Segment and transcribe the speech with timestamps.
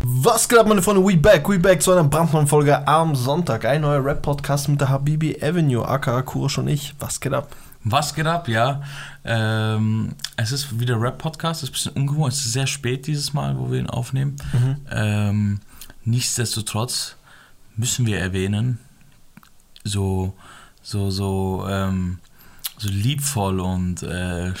[0.00, 1.04] Was geht ab, meine Freunde?
[1.04, 3.64] We back, we back zu einer brandneuen Folge am Sonntag.
[3.64, 6.94] Ein neuer Rap-Podcast mit der Habibi Avenue, aka Kurosch und ich.
[6.98, 7.54] Was geht ab?
[7.84, 8.82] Was geht ab, ja.
[9.24, 13.32] Ähm, es ist wieder Rap-Podcast, es ist ein bisschen ungewohnt, es ist sehr spät dieses
[13.32, 14.36] Mal, wo wir ihn aufnehmen.
[14.52, 14.76] Mhm.
[14.90, 15.60] Ähm,
[16.04, 17.16] nichtsdestotrotz
[17.76, 18.78] müssen wir erwähnen,
[19.84, 20.34] so,
[20.82, 22.18] so, so, ähm,
[22.78, 24.52] so liebvoll und, äh,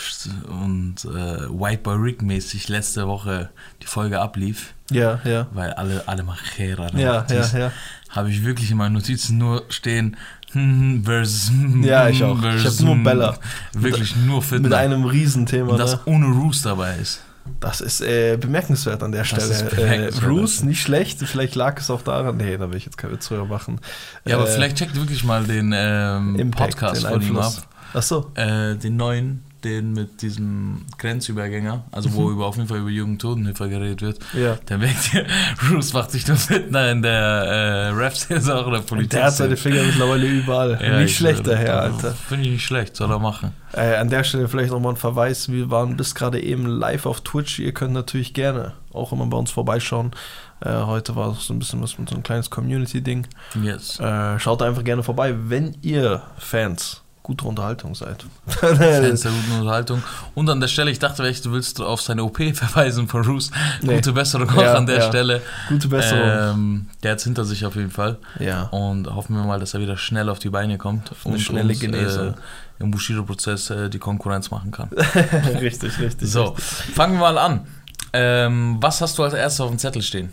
[0.48, 3.50] und äh, White Boy Rick mäßig letzte Woche
[3.82, 5.46] die Folge ablief, Ja, ja.
[5.52, 7.72] weil alle, alle Machera Ja, ja, ja.
[8.10, 10.16] habe ich wirklich in meinen Notizen nur stehen,
[10.52, 12.36] hm, versus, hm, Ja, ich auch.
[12.36, 13.38] Ich versus, hab nur Bella.
[13.72, 14.70] Wirklich nur Fitness.
[14.70, 15.72] Mit einem Riesenthema.
[15.72, 16.00] Und das ne?
[16.06, 17.22] ohne Roos dabei ist.
[17.60, 20.08] Das ist äh, bemerkenswert an der Das Stelle.
[20.08, 20.10] Äh.
[20.10, 21.18] Bruce, nicht schlecht.
[21.20, 22.36] Vielleicht lag es auch daran.
[22.36, 23.80] Nee, da will ich jetzt keine Witz drüber machen.
[24.26, 27.52] Ja, aber Äh, vielleicht checkt wirklich mal den ähm, Impact, Podcast den von ihm ab.
[27.94, 28.30] Ach so.
[28.34, 33.68] Äh, den neuen, den mit diesem Grenzübergänger, also wo über, auf jeden Fall über Jugendtotenhilfe
[33.68, 34.18] geredet wird.
[34.32, 34.40] Mhm.
[34.40, 34.54] Ja.
[34.68, 35.22] Der merkt ja,
[35.68, 39.10] Bruce macht sich nur Fitner in der äh, auch oder Politik.
[39.10, 40.78] Der hat seine Finger mittlerweile überall.
[40.80, 42.14] Ja, nicht ich schlecht, der Herr, Also, Alter.
[42.14, 43.52] Finde ich nicht schlecht, soll er machen.
[43.72, 45.50] Äh, an der Stelle vielleicht nochmal ein Verweis.
[45.50, 47.58] Wir waren bis gerade eben live auf Twitch.
[47.58, 50.12] Ihr könnt natürlich gerne auch immer bei uns vorbeischauen.
[50.60, 53.26] Äh, heute war so ein bisschen was mit so ein kleines Community-Ding.
[53.62, 54.00] Yes.
[54.00, 58.24] Äh, schaut einfach gerne vorbei, wenn ihr Fans guter Unterhaltung seid.
[58.46, 60.02] Fans der guten Unterhaltung.
[60.34, 63.50] Und an der Stelle, ich dachte echt, du willst auf seine OP verweisen von Roos.
[63.82, 63.96] Nee.
[63.96, 65.08] Gute Besserung auch Ja, an der ja.
[65.08, 65.42] Stelle.
[65.68, 66.54] Gute Besserung.
[66.54, 68.16] Ähm, der hat es hinter sich auf jeden Fall.
[68.40, 68.62] ja.
[68.62, 71.68] Und hoffen wir mal, dass er wieder schnell auf die Beine kommt eine und schnelle
[71.68, 72.28] uns, Genesung.
[72.28, 72.34] Äh,
[72.80, 74.88] im Bushido-Prozess äh, die Konkurrenz machen kann.
[75.60, 76.30] richtig, richtig.
[76.30, 77.66] So, fangen wir mal an.
[78.14, 80.32] Ähm, was hast du als erstes auf dem Zettel stehen?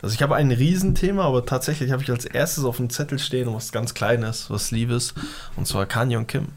[0.00, 3.52] Also ich habe ein Riesenthema, aber tatsächlich habe ich als erstes auf dem Zettel stehen
[3.52, 5.14] was ganz Kleines, was Liebes,
[5.56, 6.48] und zwar Kanye und Kim.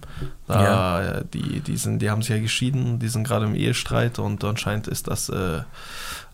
[0.47, 4.19] Da, äh, die, die, sind, die haben sich ja geschieden, die sind gerade im Ehestreit
[4.19, 5.62] und anscheinend ist das äh,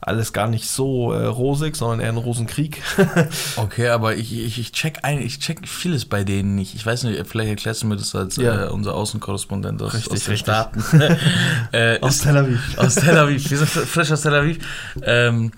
[0.01, 2.81] alles gar nicht so äh, rosig, sondern eher ein Rosenkrieg.
[3.57, 6.75] Okay, aber ich, ich, ich check ein, ich check vieles bei denen nicht.
[6.75, 8.65] Ich weiß nicht, vielleicht erklärst du mir das als Ja.
[8.65, 10.39] äh, unser Außenkorrespondent aus, Richtig, aus den richtig.
[10.39, 10.83] Staaten.
[11.71, 12.77] äh, Aus Tel Aviv.
[12.77, 13.49] Aus Tel Aviv.
[13.49, 14.59] Wir sind fr- frisch aus Tel Aviv.
[15.03, 15.51] Ähm,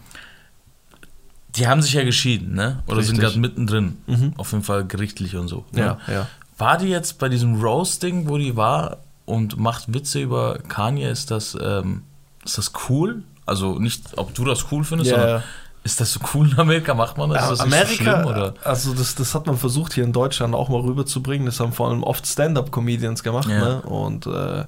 [1.60, 2.82] die haben sich ja geschieden, ne?
[2.88, 3.20] Oder sind Richtig.
[3.22, 3.98] gerade mittendrin.
[4.08, 4.34] Mhm.
[4.38, 5.66] Auf jeden Fall gerichtlich und so.
[5.72, 5.80] ne?
[5.82, 6.28] Ja, ja.
[6.58, 11.32] War die jetzt bei diesem Roasting, wo die war und macht Witze über Kanye, ist
[11.32, 12.04] das, ähm,
[12.44, 13.24] ist das cool?
[13.46, 15.44] Also nicht, ob du das cool findest, Ja, sondern ja.
[15.84, 16.94] ist das so cool in Amerika?
[16.94, 17.44] Macht man das?
[17.44, 18.54] Ist das Amerika, so schlimm?
[18.64, 21.46] Also das, das hat man versucht hier in Deutschland auch mal rüberzubringen.
[21.46, 23.50] Das haben vor allem oft Stand-up-Comedians gemacht.
[23.50, 23.60] Ja.
[23.60, 23.82] Ne?
[23.82, 24.66] Und äh,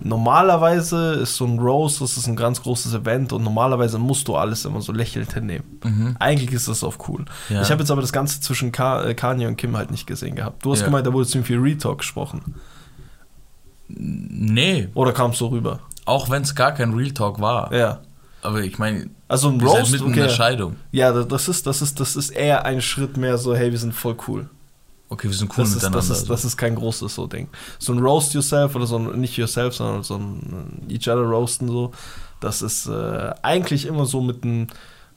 [0.00, 4.36] normalerweise ist so ein Roast, das ist ein ganz großes Event und normalerweise musst du
[4.36, 5.78] alles immer so lächelnd hinnehmen.
[5.84, 6.16] Mhm.
[6.18, 7.24] Eigentlich ist das auch cool.
[7.48, 7.62] Ja.
[7.62, 10.34] Ich habe jetzt aber das Ganze zwischen Ka äh, Kanye und Kim halt nicht gesehen
[10.36, 10.64] gehabt.
[10.64, 10.86] Du hast Ja.
[10.86, 12.54] gemeint, da wurde ziemlich viel Retalk gesprochen.
[13.88, 15.80] Nee, Oder kam es so rüber?
[16.04, 17.72] auch wenn es gar kein Real Talk war.
[17.72, 18.00] Ja.
[18.42, 20.34] Aber ich meine, Also ein Roast, mitten in der okay.
[20.34, 20.76] Scheidung.
[20.90, 23.94] Ja, das ist, das, ist, das ist eher ein Schritt mehr so, hey, wir sind
[23.94, 24.48] voll cool.
[25.12, 25.98] Okay, wir sind cool das, ist, miteinander.
[25.98, 27.48] das, ist, das ist kein großes so Ding.
[27.78, 31.68] So ein Roast Yourself oder so ein, nicht Yourself, sondern so ein Each Other Roasten
[31.68, 31.92] so,
[32.40, 34.68] das ist äh, eigentlich immer so mit einem,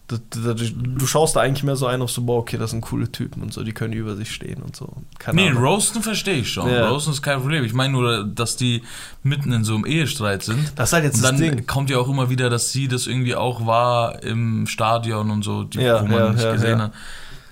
[0.08, 3.42] du, schaust da eigentlich mehr so ein auf so, boah, okay, das sind coole Typen
[3.42, 4.90] und so, die können über sich stehen und so.
[5.18, 5.64] Keine Nee, Ahnung.
[5.64, 6.70] Roasten verstehe ich schon.
[6.70, 6.90] Ja.
[6.90, 7.64] Roasten ist kein Problem.
[7.64, 8.84] Ich meine nur, dass die
[9.24, 10.74] mitten in so einem Ehestreit sind.
[10.76, 11.66] Das ist halt jetzt Und das dann Ding.
[11.68, 15.64] kommt ja auch immer wieder, dass sie das irgendwie auch war im Stadion und so,
[15.64, 16.84] die, Ja, wo man ja, nicht gesehen ja.
[16.86, 16.92] hat.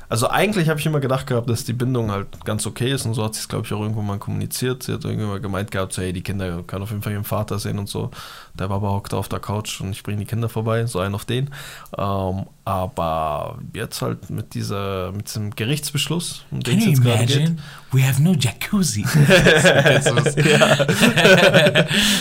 [0.09, 3.13] Also eigentlich habe ich immer gedacht gehabt, dass die Bindung halt ganz okay ist und
[3.15, 4.83] so hat sie es, glaube ich, auch irgendwo mal kommuniziert.
[4.83, 7.23] Sie hat irgendwann mal gemeint gehabt, so, hey, die Kinder können auf jeden Fall ihren
[7.23, 8.11] Vater sehen und so.
[8.53, 11.15] Der Baba hockt da auf der Couch und ich bringe die Kinder vorbei, so einen
[11.15, 11.49] auf den.
[11.97, 17.51] Ähm, aber jetzt halt mit dieser, mit diesem Gerichtsbeschluss, um den es jetzt gerade geht.
[17.91, 19.03] We have no jacuzzi.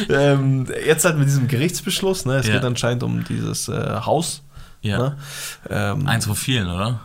[0.09, 2.37] ähm, jetzt halt mit diesem Gerichtsbeschluss, ne?
[2.39, 2.55] Es Ja.
[2.55, 4.43] geht anscheinend um dieses äh, Haus.
[4.81, 4.99] ja.
[4.99, 5.17] Ne?
[5.71, 7.01] Ähm, Eins von vielen, oder?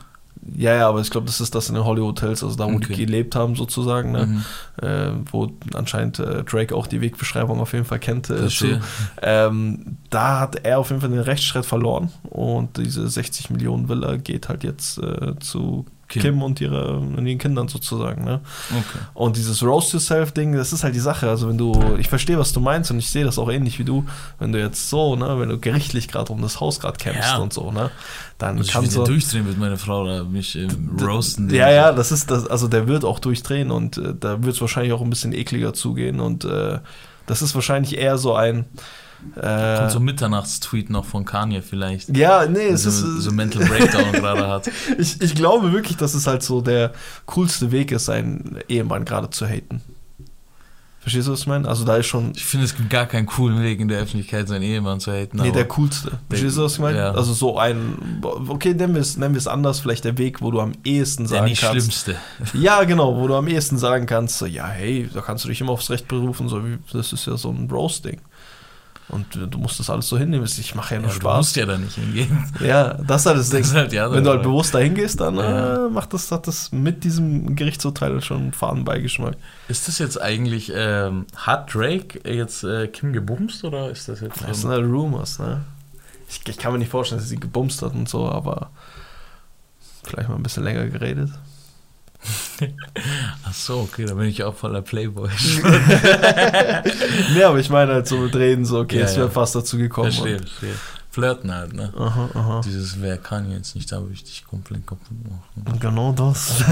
[0.55, 2.75] Ja, ja, aber ich glaube, das ist das in den Hollywood Hotels, also da, wo
[2.75, 2.93] Okay.
[2.93, 4.25] die gelebt haben, sozusagen, ne?
[4.27, 4.43] Mhm.
[4.87, 8.29] äh, wo anscheinend äh, Drake auch die Wegbeschreibung auf jeden Fall kennt.
[8.29, 8.79] Äh, zu.
[9.21, 14.17] Ähm, da hat er auf jeden Fall den Rechtsstreit verloren und diese 60 Millionen Villa
[14.17, 16.21] geht halt jetzt äh, zu Kim.
[16.21, 18.23] Kim, und, ihre, und ihren Kindern sozusagen.
[18.23, 18.39] Ne?
[18.71, 18.99] Okay.
[19.13, 21.29] Und dieses Roast Yourself-Ding, das ist halt die Sache.
[21.29, 23.83] Also, wenn du, ich verstehe, was du meinst und ich sehe das auch ähnlich wie
[23.83, 24.05] du,
[24.39, 27.37] wenn du jetzt so, ne, wenn du gerichtlich gerade um das Haus gerade kämpfst Ja.
[27.39, 27.91] und so, ne,
[28.37, 29.03] dann Also ich kannst du.
[29.03, 31.49] durchdrehen mit meiner Frau oder mich ähm, roasten.
[31.49, 34.61] Ja, ja, das ist das, also der wird auch durchdrehen und äh, da wird es
[34.61, 36.79] wahrscheinlich auch ein bisschen ekliger zugehen und äh,
[37.25, 38.65] das ist wahrscheinlich eher so ein.
[39.35, 42.15] Äh, Kommt so ein Mitternachtstweet noch von Kanye vielleicht.
[42.15, 43.23] ja, nee, es so, ist.
[43.23, 44.69] so Mental Breakdown gerade hat.
[44.97, 46.93] ich, ich glaube wirklich, dass es halt so der
[47.25, 49.81] coolste Weg ist, seinen Ehemann gerade zu haten.
[51.07, 51.65] Verstehst du, was ich meine?
[51.69, 52.33] Also da ist schon.
[52.35, 55.37] Ich finde, es gibt gar keinen coolen Weg, in der Öffentlichkeit seinen Ehemann zu haten.
[55.37, 56.19] Nee, der coolste.
[56.27, 56.97] Verstehst du, was ich meine?
[56.97, 57.11] Ja.
[57.11, 60.51] Also so ein, okay, nennen wir es nennen wir es anders, vielleicht der Weg, wo
[60.51, 61.75] du am ehesten der sagen nicht kannst.
[61.77, 62.15] schlimmste.
[62.53, 65.61] Ja, genau, wo du am ehesten sagen kannst, so, ja, hey, da kannst du dich
[65.61, 68.19] immer aufs Recht berufen, so wie, das ist ja so ein Roasting.
[69.09, 70.43] Und du musst das alles so hinnehmen.
[70.45, 71.37] Ich mache ja nur Ja, du Spaß.
[71.37, 72.51] musst ja da nicht hingehen.
[72.59, 73.59] Ja, das ist halt das Ding.
[73.61, 75.85] Das ist halt andere Wenn du halt bewusst dahin gehst, dann Ja.
[75.85, 79.35] äh, macht das, hat das mit diesem Gerichtsurteil schon einen faden Beigeschmack.
[79.69, 84.43] Ist das jetzt eigentlich, ähm, hat Drake jetzt äh, Kim gebumst oder ist das jetzt
[84.45, 85.61] Das sind halt Rumors, ne?
[86.29, 88.71] Ich, ich kann mir nicht vorstellen, dass sie gebumst hat und so, aber
[90.03, 91.29] vielleicht mal ein bisschen länger geredet.
[93.45, 95.29] Ach so, okay, da bin ich auch voller Playboy.
[97.33, 99.31] nee, aber ich meine halt so mit Reden, so, okay, Ja, es wäre ja.
[99.31, 100.11] fast dazu gekommen.
[100.11, 100.75] verstehe, verstehe.
[101.11, 101.91] Flirten halt, ne?
[101.97, 102.61] Aha, aha.
[102.63, 105.79] Dieses, wer kann jetzt nicht, da würde ich dich komplett kaputt machen.
[105.79, 106.63] Genau das.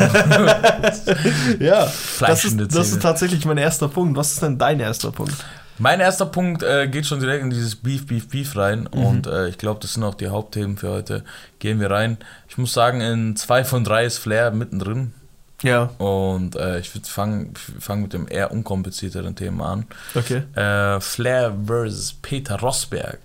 [1.60, 4.16] ja, das ist, das ist tatsächlich mein erster Punkt.
[4.16, 5.34] Was ist denn dein erster Punkt?
[5.78, 8.88] Mein erster Punkt äh, geht schon direkt in dieses Beef, Beef, Beef rein.
[8.94, 9.06] Mhm.
[9.06, 11.24] Und äh, ich glaube, das sind auch die Hauptthemen für heute.
[11.60, 12.18] Gehen wir rein.
[12.48, 15.14] Ich muss sagen, in zwei von drei ist Flair mittendrin.
[15.62, 19.86] Ja, Und äh, ich würde fangen fang mit dem eher unkomplizierteren Thema an.
[20.14, 20.44] okay.
[20.54, 23.20] Äh, Flair versus Peter Rosberg.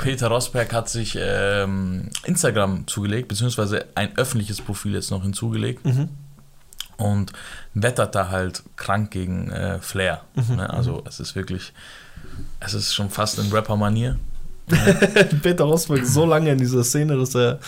[0.00, 6.10] Peter Rosberg hat sich ähm, Instagram zugelegt, beziehungsweise ein öffentliches Profil jetzt noch hinzugelegt Mhm.
[6.96, 7.32] und
[7.74, 10.20] wettert da halt krank gegen äh, Flair.
[10.36, 10.56] Mhm.
[10.56, 10.70] Ne?
[10.70, 11.72] Also es ist wirklich,
[12.60, 14.16] es ist schon fast in Rapper-Manier.
[15.42, 17.58] Peter Rosberg ist so lange in dieser Szene, dass er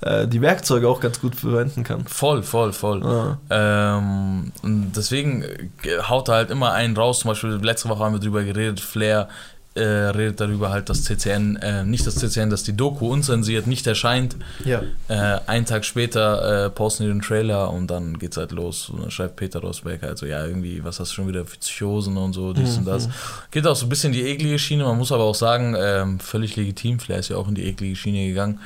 [0.00, 2.04] äh, die Werkzeuge auch ganz gut verwenden kann.
[2.06, 3.04] Voll, voll, voll.
[3.04, 3.38] Ah.
[3.50, 7.20] Ähm, und deswegen äh, haut er halt immer einen raus.
[7.20, 8.80] Zum Beispiel letzte Woche haben wir drüber geredet.
[8.80, 9.28] Flair
[9.74, 13.86] äh, redet darüber halt, dass CCN, äh, nicht das CCN, dass die Doku unzensiert nicht
[13.86, 14.36] erscheint.
[14.64, 14.82] Ja.
[15.08, 18.88] Äh, einen Tag später äh, posten die den Trailer und dann geht's halt los.
[18.88, 21.56] Und dann schreibt Peter Rosberg halt so, ja, irgendwie, was hast du schon wieder für
[21.56, 23.08] Psychosen und so, dies und das.
[23.52, 24.84] Geht auch so ein bisschen die eklige Schiene.
[24.84, 26.98] Man muss aber auch sagen, ähm, völlig legitim.
[26.98, 28.58] Flair ist ja auch in die eklige Schiene gegangen.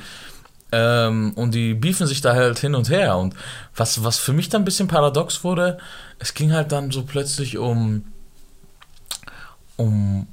[0.71, 3.17] Ähm, und die beefen sich da halt hin und her.
[3.17, 3.35] Und
[3.75, 5.77] was, was für mich dann ein bisschen paradox wurde,
[6.17, 8.05] es ging halt dann so plötzlich um,
[9.75, 10.25] um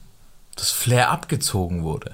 [0.62, 2.12] dass Flair abgezogen wurde.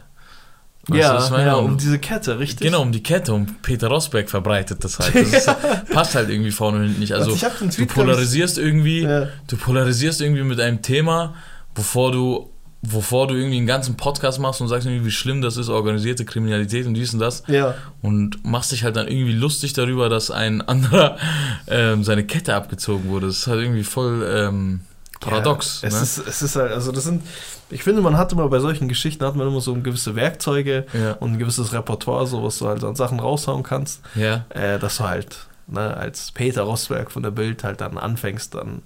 [0.86, 1.46] Weißt du, Ja, meine?
[1.48, 2.66] ja, um diese Kette, richtig?
[2.66, 3.34] Genau, um die Kette.
[3.34, 5.14] Und Peter Rosberg verbreitet das halt.
[5.14, 5.50] Das ist,
[5.92, 7.12] passt halt irgendwie vorne und hinten nicht.
[7.12, 7.40] Also den du
[7.76, 9.28] glaub ich- polarisierst irgendwie, Ja.
[9.48, 11.34] du polarisierst irgendwie mit einem Thema,
[11.74, 12.48] bevor du,
[12.80, 16.24] bevor du irgendwie einen ganzen Podcast machst und sagst irgendwie, wie schlimm das ist, organisierte
[16.24, 17.42] Kriminalität und dies und das.
[17.48, 17.74] Ja.
[18.00, 21.18] Und machst dich halt dann irgendwie lustig darüber, dass ein anderer
[21.66, 23.26] ähm, seine Kette abgezogen wurde.
[23.26, 24.80] Das ist halt irgendwie voll ähm,
[25.20, 25.82] paradox.
[25.82, 26.02] Ja, es, ne?
[26.02, 27.22] ist, es ist halt, also das sind,
[27.70, 31.12] ich finde, man hat immer bei solchen Geschichten, hat man immer so gewisse Werkzeuge Ja.
[31.14, 34.44] und ein gewisses Repertoire, so was du halt an Sachen raushauen kannst, ja.
[34.50, 38.82] äh, dass du halt, ne, als Peter Rosberg von der Bild halt dann anfängst, dann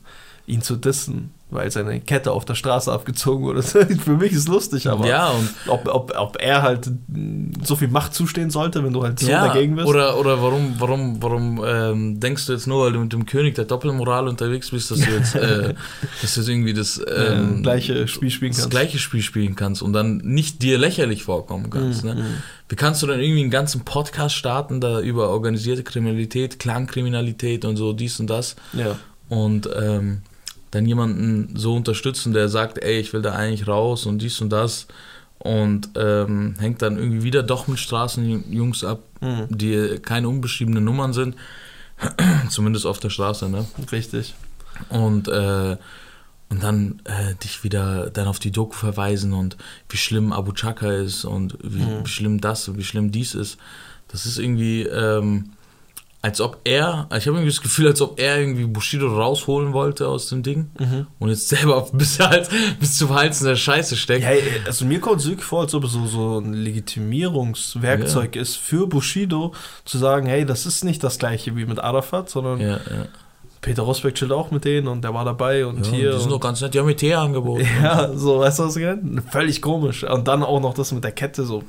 [0.46, 3.62] ihn zu dissen, weil seine Kette auf der Straße abgezogen wurde.
[4.04, 7.88] Für mich ist lustig, aber ja, und ob, ob, ob er halt mh, so viel
[7.88, 9.86] Macht zustehen sollte, wenn du halt so ja, dagegen bist.
[9.86, 13.54] Oder, oder warum, warum, warum ähm, denkst du jetzt nur, weil du mit dem König
[13.54, 15.74] der Doppelmoral unterwegs bist, dass du jetzt, äh,
[16.22, 18.70] dass du jetzt irgendwie das, ähm, äh, gleiche Spiel spielen das kannst.
[18.70, 22.04] gleiche Spiel spielen kannst und dann nicht dir lächerlich vorkommen kannst.
[22.04, 22.14] Mhm, Ne?
[22.16, 22.26] mhm.
[22.68, 27.76] Wie kannst du dann irgendwie einen ganzen Podcast starten, da über organisierte Kriminalität, Clankriminalität und
[27.76, 28.96] so, dies und das Ja.
[29.28, 30.22] und ähm,
[30.72, 34.50] dann jemanden so unterstützen, der sagt, ey, ich will da eigentlich raus und dies und
[34.50, 34.88] das
[35.38, 39.46] und ähm, hängt dann irgendwie wieder doch mit Straßenjungs ab, Mhm.
[39.56, 41.36] die keine unbeschriebene Nummern sind,
[42.48, 43.64] zumindest auf der Straße, ne?
[43.92, 44.34] Richtig.
[44.88, 45.76] Und, äh,
[46.48, 49.56] und dann äh, dich wieder dann auf die Doku verweisen und
[49.88, 52.04] wie schlimm Abu Chaka ist und wie, Mhm.
[52.04, 53.58] wie schlimm das und wie schlimm dies ist.
[54.08, 55.50] Das ist irgendwie, ähm,
[56.24, 60.06] als ob er, ich habe irgendwie das Gefühl, als ob er irgendwie Bushido rausholen wollte
[60.06, 61.06] aus dem Ding Mhm.
[61.18, 62.48] und jetzt selber bis, halt,
[62.78, 64.22] bis zum Hals in der Scheiße steckt.
[64.22, 64.30] Ja,
[64.64, 68.86] also mir kommt es wirklich vor, als ob es so, so ein Legitimierungswerkzeug ist für
[68.86, 69.52] Bushido,
[69.84, 73.06] zu sagen, hey, das ist nicht das gleiche wie mit Arafat, sondern Ja, ja.
[73.60, 76.12] Peter Rosberg chillt auch mit denen und der war dabei und ja hier.
[76.14, 77.66] die sind doch ganz nett, die haben mir Tee angeboten.
[77.82, 79.22] ja, so, weißt du, was ich meine?
[79.30, 80.02] Völlig komisch.
[80.04, 81.62] Und dann auch noch das mit der Kette so.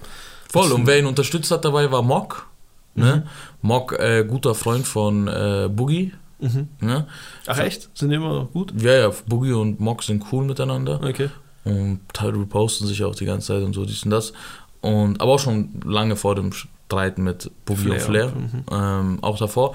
[0.52, 2.48] Voll, und wer ihn unterstützt hat dabei war Mock.
[2.96, 3.26] Ne?
[3.62, 6.14] Mock, äh, guter Freund von äh, Boogie.
[6.40, 6.68] Mhm.
[6.82, 7.08] Ne?
[7.48, 7.90] Ach echt?
[7.98, 8.74] Sind die immer gut?
[8.82, 11.30] Ja, ja, Boogie und Mock sind cool miteinander Okay.
[11.64, 14.34] und halt reposten sich auch die ganze Zeit und so, dies und das.
[14.82, 18.64] Und, aber auch schon lange vor dem Streit mit Boogie und Flair, Flair, mhm.
[18.72, 19.74] ähm, auch davor.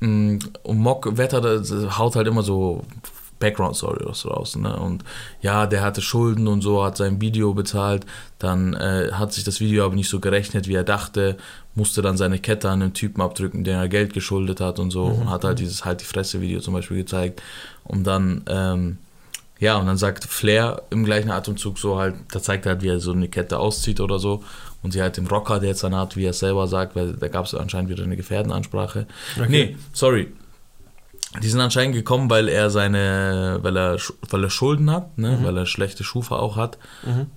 [0.00, 2.84] Mm, Und Mock wettert, äh, haut halt immer so
[3.38, 4.56] Background-Stories raus.
[4.56, 4.74] Ne?
[4.76, 5.04] Und
[5.40, 8.06] ja, der hatte Schulden und so, hat sein Video bezahlt,
[8.38, 11.36] dann äh, hat sich das Video aber nicht so gerechnet, wie er dachte,
[11.74, 15.04] musste dann seine Kette an einen Typen abdrücken, den er Geld geschuldet hat und so,
[15.04, 17.42] und hat halt dieses Halt die Fresse-Video zum Beispiel gezeigt.
[17.84, 18.98] Und dann ähm,
[19.58, 22.88] ja, und dann sagt Flair im gleichen Atemzug so halt, da zeigt er halt, wie
[22.88, 24.42] er so eine Kette auszieht oder so.
[24.82, 27.14] Und sie halt dem Rocker, der jetzt dann hat, wie er es selber sagt, weil
[27.14, 29.06] da gab es anscheinend wieder eine Gefährdenansprache.
[29.36, 29.46] Okay.
[29.48, 30.32] Nee, sorry.
[31.42, 33.98] Die sind anscheinend gekommen, weil er seine, weil er,
[34.30, 35.38] weil er Schulden hat, ne?
[35.42, 36.78] weil er schlechte Schufa auch hat.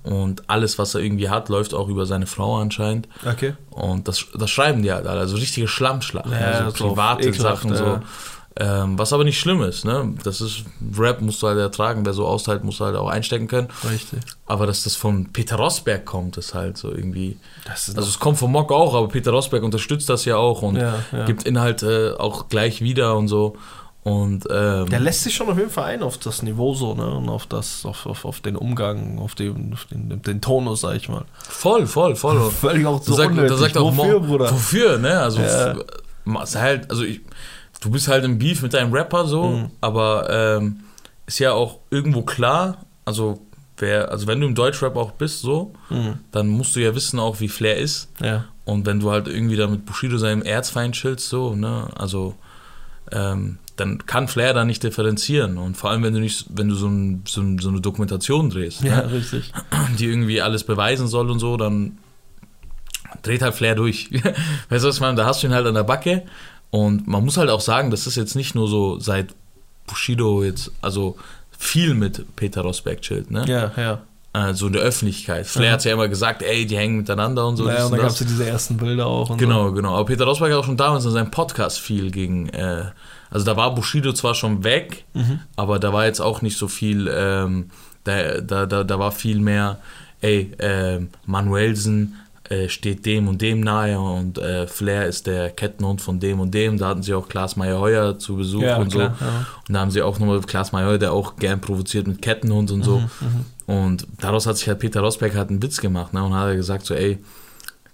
[0.04, 3.08] Und alles, was er irgendwie hat, läuft auch über seine Frau anscheinend.
[3.26, 3.56] Okay.
[3.72, 7.62] Und das, das schreiben die halt alle, also richtige Schlammschlacht, Ja, also so private ekelhaft,
[7.64, 7.78] Sachen ja.
[7.78, 8.00] so.
[8.62, 10.16] Ähm, was aber nicht schlimm ist, ne?
[10.24, 10.66] Das ist
[10.98, 13.70] Rap musst du halt ertragen, wer so austeilt, muss halt auch einstecken können.
[13.90, 14.20] Richtig.
[14.48, 17.38] Aber dass das von Peter Rosberg kommt, ist halt so irgendwie.
[17.66, 20.62] Das ist Also es kommt von Mock auch, aber Peter Rosberg unterstützt das ja auch
[20.62, 21.26] und Ja, ja.
[21.26, 23.56] gibt Inhalte auch gleich wieder und so.
[24.10, 27.06] Und ähm, Der lässt sich schon auf jeden Fall ein auf das Niveau so, ne?
[27.18, 30.96] Und auf das, auf, auf, auf den Umgang, auf den, auf den, den Tonus, sag
[30.96, 31.26] ich mal.
[31.42, 32.50] voll, voll, voll.
[32.52, 33.58] Völlig auch Da so da unnötig.
[33.58, 34.52] sagt auch Wofür, Bruder?
[34.52, 35.20] Wofür, ne?
[35.20, 35.76] Also, Ja.
[36.26, 37.22] machst halt, also ich,
[37.82, 39.72] du bist halt im Beef mit deinem Rapper so, Mhm.
[39.82, 40.80] aber ähm,
[41.28, 43.40] ist ja auch irgendwo klar, also
[43.78, 46.20] wer, also wenn du im Deutschrap auch bist so, Mhm.
[46.32, 48.10] dann musst du ja wissen auch, wie Flair ist.
[48.22, 48.46] Ja.
[48.66, 52.36] Und wenn du halt irgendwie da mit Bushido seinem Erzfeind chillst, so, ne, also
[53.12, 55.58] ähm, dann kann Flair da nicht differenzieren.
[55.58, 58.50] Und vor allem, wenn du nicht, wenn du so, ein, so, ein, so eine Dokumentation
[58.50, 59.52] drehst, Ja, ne, richtig.
[59.98, 61.98] die irgendwie alles beweisen soll und so, dann
[63.22, 64.10] dreht halt Flair durch.
[64.70, 65.16] weißt du, was ich meine?
[65.16, 66.24] Da hast du ihn halt an der Backe.
[66.72, 69.34] Und man muss halt auch sagen, das ist jetzt nicht nur so seit
[69.88, 71.18] Bushido jetzt, also
[71.58, 73.44] viel mit Peter Rosberg chillt, ne?
[73.48, 74.02] Ja, ja.
[74.32, 75.48] Also in der Öffentlichkeit.
[75.48, 75.72] Flair Ja.
[75.74, 77.64] hat ja immer gesagt, ey, die hängen miteinander und so.
[77.64, 79.36] naja, dies und dann gab es ja diese ersten Bilder auch.
[79.38, 79.96] Genau, genau.
[79.96, 82.84] Aber Peter Rosberg hat auch schon damals in seinem Podcast viel gegen, äh,
[83.32, 85.40] also da war Bushido zwar schon weg, Mhm.
[85.56, 87.72] aber da war jetzt auch nicht so viel, ähm,
[88.04, 89.80] da, da, da, da war viel mehr,
[90.22, 92.16] ey, ähm, Manuelsen
[92.50, 96.52] äh, steht dem und dem nahe und äh, Flair ist der Kettenhund von dem und
[96.54, 96.80] dem.
[96.80, 99.26] Da hatten sie auch Klaas Meyer-Heuer zu Besuch Ja, und klar, so.
[99.26, 99.46] ja.
[99.68, 102.82] Und da haben sie auch nochmal Klaas Meyer, der auch gern provoziert mit Kettenhund und
[102.84, 103.00] so.
[103.00, 103.10] Mhm,
[103.70, 106.24] Und daraus hat sich halt Peter Rosberg halt einen Witz gemacht ne?
[106.24, 107.20] und hat er gesagt so, ey,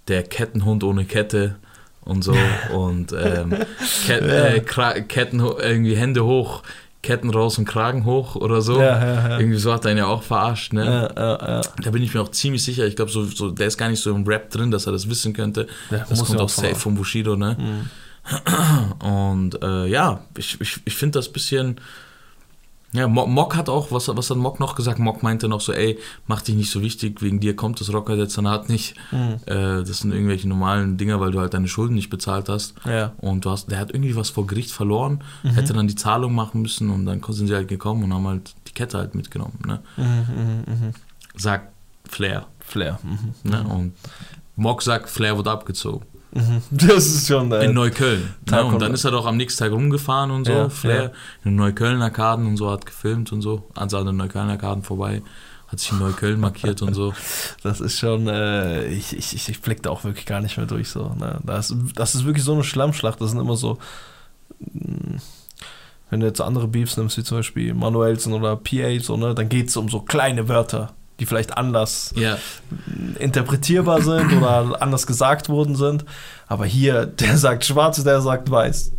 [0.08, 1.56] der Kettenhund ohne Kette
[2.00, 2.34] und so
[2.72, 3.54] und ähm,
[4.06, 4.60] Ket äh,
[5.02, 6.62] Ketten irgendwie Hände hoch,
[7.02, 8.80] Ketten raus und Kragen hoch oder so.
[8.80, 9.38] Ja, ja, ja.
[9.38, 11.10] Irgendwie so hat er ihn ja auch verarscht, ne?
[11.84, 12.86] Da bin ich mir auch ziemlich sicher.
[12.86, 15.10] Ich glaube, so, so, der ist gar nicht so im Rap drin, dass er das
[15.10, 15.66] wissen könnte.
[15.90, 17.56] Das kommt auch safe von- Bushido, ne?
[19.00, 21.78] Und äh, ja, ich, ich, ich finde das bisschen.
[22.92, 24.98] Ja, Mo- Mock hat auch, was, was hat Mock noch gesagt?
[24.98, 28.16] Mock meinte noch so, ey, mach dich nicht so wichtig, wegen dir kommt das Rocker
[28.16, 28.94] der Zanat nicht.
[29.12, 29.34] Mhm.
[29.46, 32.74] Äh, das sind irgendwelche normalen Dinger, weil du halt deine Schulden nicht bezahlt hast.
[32.86, 33.12] Ja.
[33.18, 35.48] Und du hast, der hat irgendwie was vor Gericht verloren, Mhm.
[35.50, 38.54] hätte dann die Zahlung machen müssen und dann sind sie halt gekommen und haben halt
[38.68, 39.58] die Kette halt mitgenommen.
[39.66, 39.80] Ne?
[39.96, 40.90] Mhm, mhm, mhm.
[41.36, 41.72] Sagt
[42.08, 42.46] Flair.
[42.60, 42.98] Flair.
[43.02, 43.50] Mhm.
[43.50, 43.64] Ne?
[43.68, 43.92] Und
[44.56, 46.06] Mock sagt, Flair wurde abgezogen.
[46.36, 46.62] Mhm.
[46.70, 47.50] Das ist schon.
[47.52, 48.34] Äh, In Neukölln.
[48.50, 48.64] Ne?
[48.64, 50.52] Und dann ist er doch am nächsten Tag rumgefahren und so.
[50.52, 51.10] Ja, Flair ja.
[51.44, 53.68] in den Neukölln-Arkaden und so hat gefilmt und so.
[53.74, 55.22] Also an den Neukölln-Arkaden vorbei.
[55.68, 57.12] Hat sich in Neukölln markiert und so.
[57.62, 60.88] Das ist schon, äh, ich, ich, ich, blick da auch wirklich gar nicht mehr durch
[60.90, 61.14] so.
[61.18, 61.40] Ne?
[61.44, 63.20] Das, das ist wirklich so eine Schlammschlacht.
[63.20, 63.78] Das sind immer so,
[64.60, 65.18] mh,
[66.10, 69.48] wenn du jetzt andere Beefs nimmst, wie zum Beispiel Manuelsen oder PA, so, ne, dann
[69.48, 72.36] geht es um so kleine Wörter, die vielleicht anders Ja,
[73.18, 76.04] interpretierbar sind oder anders gesagt worden sind.
[76.48, 78.92] Aber hier, der sagt schwarz, der sagt weiß.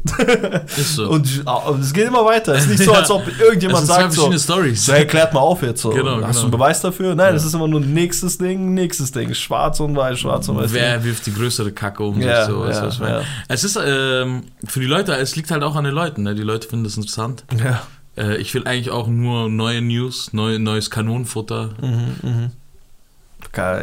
[0.77, 1.07] ist so.
[1.09, 2.55] Und, und es geht immer weiter.
[2.55, 2.97] Es ist nicht so, Ja.
[2.99, 4.85] als ob irgendjemand das sind sagt so, verschiedene Stories.
[4.85, 5.91] so, hey, klärt mal auf jetzt so.
[5.91, 6.41] Genau, Hast du genau.
[6.41, 7.15] einen Beweis dafür?
[7.15, 7.33] Nein, Ja.
[7.33, 9.33] das ist immer nur nächstes Ding, nächstes Ding.
[9.33, 10.73] Schwarz und weiß, schwarz und weiß.
[10.73, 12.59] Wer wirft die größere Kacke um Ja, sich so?
[12.61, 13.17] weißt du, ja, was ich meine?
[13.19, 13.23] ja.
[13.47, 16.23] Es ist ähm, für die Leute, es liegt halt auch an den Leuten.
[16.23, 16.35] Ne?
[16.35, 17.45] Die Leute finden das interessant.
[17.63, 17.81] Ja.
[18.17, 21.69] Äh, ich will eigentlich auch nur neue News, neu, neues Kanonenfutter.
[21.81, 22.51] Mhm,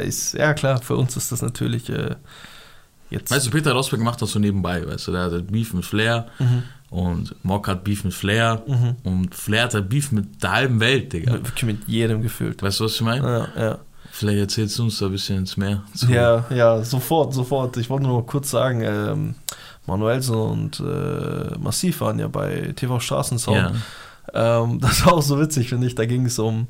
[0.04, 2.16] Ist, ja, klar, für uns ist das natürlich äh,
[3.10, 3.30] jetzt.
[3.30, 4.86] Weißt du, Peter Rosberg macht das so nebenbei.
[4.86, 8.62] Weißt du, der hat halt Beef mit Flair Mhm, und Mock hat Beef mit Flair
[8.66, 8.96] mhm.
[9.04, 11.32] und Flair hat halt Beef mit der halben Welt, Digga.
[11.32, 12.62] Wirklich mit jedem gefühlt.
[12.62, 13.48] Weißt du, was ich meine?
[13.56, 13.78] Ja, ja.
[14.10, 15.82] Vielleicht erzählst du uns da ein bisschen ins Meer.
[16.08, 17.76] Ja, ja, sofort, sofort.
[17.78, 19.34] Ich wollte nur kurz sagen, ähm,
[19.86, 23.56] Manuelsen und äh, Massiv waren ja bei TV Straßensound.
[23.56, 23.72] Ja.
[24.32, 25.94] Ähm, das war auch so witzig, finde ich.
[25.94, 26.66] Da ging es um.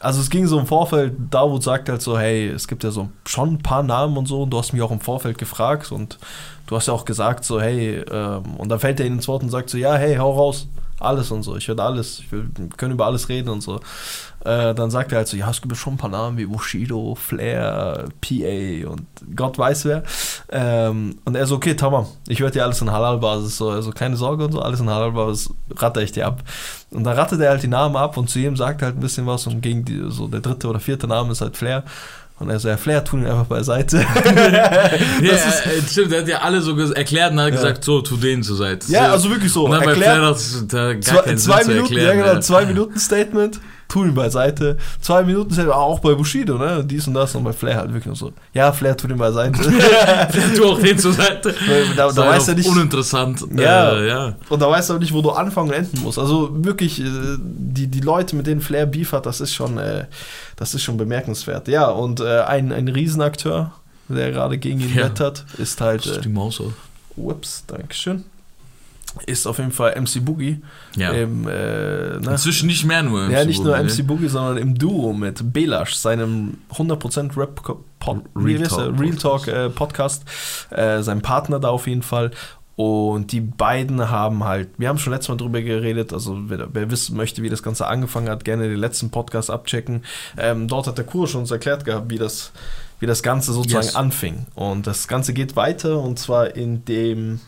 [0.00, 3.10] Also es ging so im Vorfeld, Davut sagt halt so, hey, es gibt ja so
[3.24, 6.18] schon ein paar Namen und so und du hast mich auch im Vorfeld gefragt und
[6.66, 9.44] du hast ja auch gesagt so, hey, ähm, und dann fällt er ihnen ins Wort
[9.44, 10.66] und sagt so, ja, hey, hau raus,
[11.04, 13.80] alles und so, ich werde alles, ich will, wir können über alles reden und so.
[14.44, 17.14] Äh, dann sagt er halt so, ja, es gibt schon ein paar Namen wie Bushido,
[17.14, 19.06] Flair, PA und
[19.36, 20.02] Gott weiß wer.
[20.50, 24.16] Ähm, und er so, okay, Tamam, ich werde dir alles in Halal-Basis, so, also keine
[24.16, 26.42] Sorge und so, alles in Halal-Basis, ratter ich dir ab.
[26.90, 29.00] Und dann rattet er halt die Namen ab und zu jedem sagt er halt ein
[29.00, 31.84] bisschen was und gegen die, so der dritte oder vierte Name ist halt Flair.
[32.42, 33.98] Und er so, ja, Flair, tun ihn einfach beiseite.
[34.24, 37.54] ja, ist, äh, stimmt, er hat ja alle so erklärt und hat ja.
[37.54, 38.90] gesagt, so, tu den zur Seite.
[38.90, 39.12] Ja, so.
[39.12, 39.64] also wirklich so.
[39.64, 42.98] Und dann erklärt, bei Flair da gar zwei, zwei Minuten, erklären, ja genau, zwei Minuten
[42.98, 43.60] Statement
[43.92, 44.78] tun ihn beiseite.
[45.00, 46.82] Zwei Minuten sind auch bei Bushido, ne?
[46.82, 48.32] Dies und das und bei Flair halt wirklich so.
[48.54, 49.60] Ja, Flair tut ihn beiseite.
[50.56, 51.54] tu auch den zur Seite.
[51.96, 52.68] Da, da weißt du nicht.
[52.68, 53.44] Uninteressant.
[53.54, 54.34] Ja, äh, ja.
[54.48, 56.18] Und da weißt du auch nicht, wo du anfangen und enden musst.
[56.18, 57.04] Also wirklich, äh,
[57.38, 60.06] die, die Leute, mit denen Flair Beef hat, das ist schon, äh,
[60.56, 61.68] das ist schon bemerkenswert.
[61.68, 63.72] Ja, und äh, ein, ein Riesenakteur,
[64.08, 65.04] der gerade gegen ihn ja.
[65.04, 66.06] wettert, ist halt.
[66.06, 66.72] Äh, die Maus auch.
[67.16, 68.24] Ups, Dankeschön
[69.26, 70.62] ist auf jeden Fall MC Boogie.
[70.96, 71.10] Ja.
[71.10, 72.30] Im, äh, ne?
[72.30, 74.04] Inzwischen nicht mehr nur MC Ja, nicht Boogie, nur MC ne?
[74.04, 77.62] Boogie, sondern im Duo mit Belash, seinem 100% Rap
[77.98, 80.24] Pod, Real, Talk, Real Talk äh, Podcast,
[80.70, 82.32] äh, sein Partner da auf jeden Fall.
[82.74, 86.90] Und die beiden haben halt, wir haben schon letztes Mal drüber geredet, also wer, wer,
[86.90, 90.04] wissen möchte, wie das Ganze angefangen hat, gerne den letzten Podcast abchecken.
[90.38, 92.50] Ähm, dort hat der Kuro schon uns erklärt gehabt, wie das,
[92.98, 93.94] wie das Ganze sozusagen yes.
[93.94, 94.46] anfing.
[94.54, 97.40] Und das Ganze geht weiter und zwar in dem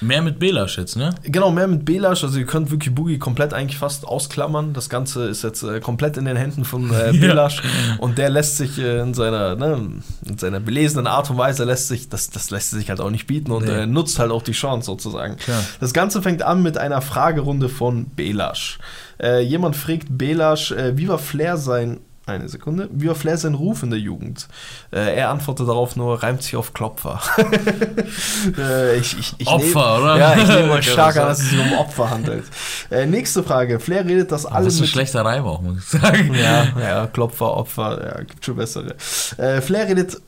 [0.00, 1.14] Mehr mit Belasch jetzt, ne?
[1.22, 2.22] Genau, mehr mit Belasch.
[2.22, 4.72] Also ihr könnt wirklich Boogie komplett eigentlich fast ausklammern.
[4.72, 7.62] Das Ganze ist jetzt äh, komplett in den Händen von äh, Belasch.
[7.62, 7.96] ja.
[7.98, 11.88] Und der lässt sich äh, in, seiner, ne, in seiner belesenen Art und Weise, lässt
[11.88, 13.86] sich, das, das lässt sich halt auch nicht bieten und nee.
[13.86, 15.36] nutzt halt auch die Chance sozusagen.
[15.36, 15.62] Klar.
[15.80, 18.78] Das Ganze fängt an mit einer Fragerunde von Belasch.
[19.20, 22.88] Äh, jemand fragt Belasch, äh, wie war Flair sein eine Sekunde.
[22.92, 24.48] Wie war Flair sein Ruf in der Jugend?
[24.90, 27.20] Äh, er antwortet darauf nur, reimt sich auf Klopfer.
[28.58, 30.18] äh, ich, ich, ich Opfer, nehm, oder?
[30.18, 32.44] Ja, ich nehme mal stark an, dass es sich um Opfer handelt.
[32.90, 33.80] Äh, nächste Frage.
[33.80, 34.66] Flair redet, dass alle.
[34.66, 36.34] Das ist ein schlechter Reim auch, muss ich sagen.
[36.34, 38.94] Ja, ja Klopfer, Opfer, ja, gibt schon bessere.
[39.36, 40.20] Äh, Flair redet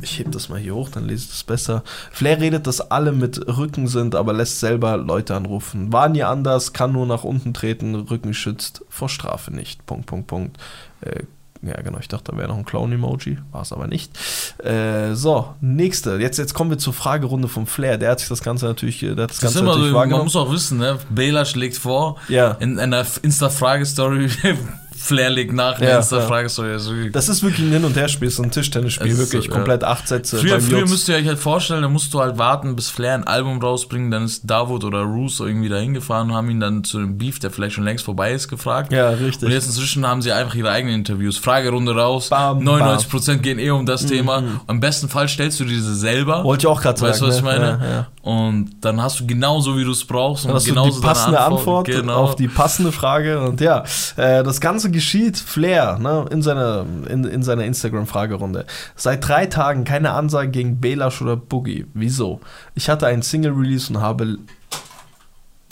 [0.00, 1.82] ich heb das mal hier hoch, dann lese ich das besser.
[2.12, 5.92] Flair redet, dass alle mit Rücken sind, aber lässt selber Leute anrufen.
[5.92, 9.86] War nie anders, kann nur nach unten treten, Rücken schützt vor Strafe nicht.
[9.86, 10.56] Punkt, Punkt, Punkt.
[11.00, 11.22] Äh,
[11.60, 14.16] ja, genau, ich dachte, da wäre noch ein Clown-Emoji, war es aber nicht.
[14.64, 16.16] Äh, so, nächste.
[16.18, 17.98] Jetzt, jetzt kommen wir zur Fragerunde vom Flair.
[17.98, 20.36] Der hat sich das Ganze natürlich, der hat das, das Ganze natürlich so, Man muss
[20.36, 20.98] auch wissen, ne?
[21.10, 22.52] Bela schlägt vor, ja.
[22.60, 24.30] in einer Insta-Fragestory
[24.98, 26.02] Flair legt nach, ja, ja.
[26.02, 29.44] Frage so, ja, so Das ist wirklich ein Hin- und Herspiel, so ein Tischtennisspiel, wirklich
[29.44, 29.88] so, komplett ja.
[29.88, 30.38] acht Sätze.
[30.38, 33.24] Früher, früher müsst ihr euch halt vorstellen, da musst du halt warten, bis Flair ein
[33.24, 36.98] Album rausbringt, dann ist Davut oder Roos irgendwie dahin gefahren und haben ihn dann zu
[36.98, 38.92] dem Beef, der vielleicht schon längst vorbei ist, gefragt.
[38.92, 39.44] Ja, richtig.
[39.44, 41.38] Und jetzt inzwischen haben sie einfach ihre eigenen Interviews.
[41.38, 43.42] Fragerunde raus, bam, 99% bam.
[43.42, 44.08] gehen eh um das mhm.
[44.08, 44.42] Thema.
[44.66, 46.44] Am besten Fall stellst du diese selber.
[46.44, 47.12] Wollte ich auch gerade sagen.
[47.12, 47.48] Weißt du, was ich ne?
[47.48, 48.06] meine?
[48.28, 50.44] Und dann hast du genauso, wie du es brauchst.
[50.44, 52.16] Und genauso die passende Antwort, Antwort genau.
[52.16, 53.40] auf die passende Frage.
[53.40, 53.84] Und ja,
[54.16, 55.38] äh, das Ganze geschieht.
[55.38, 58.66] Flair ne, in seiner, in, in seiner Instagram-Fragerunde.
[58.96, 61.86] Seit drei Tagen keine Ansage gegen Belash oder Boogie.
[61.94, 62.40] Wieso?
[62.74, 64.36] Ich hatte einen Single-Release und habe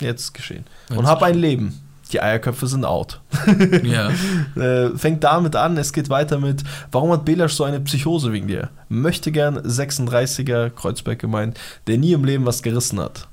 [0.01, 0.65] jetzt geschehen.
[0.89, 1.86] Jetzt und habe ein Leben.
[2.13, 3.21] Die Eierköpfe sind out.
[3.83, 4.11] ja.
[4.61, 8.47] äh, fängt damit an, es geht weiter mit, warum hat Belash so eine Psychose wegen
[8.47, 8.69] dir?
[8.89, 13.27] Möchte gern 36er, Kreuzberg gemeint, der nie im Leben was gerissen hat.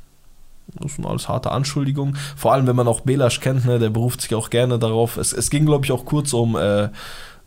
[0.81, 2.17] Das sind alles harte Anschuldigungen.
[2.37, 5.17] Vor allem, wenn man auch Belasch kennt, ne, der beruft sich auch gerne darauf.
[5.17, 6.89] Es, es ging, glaube ich, auch kurz um äh,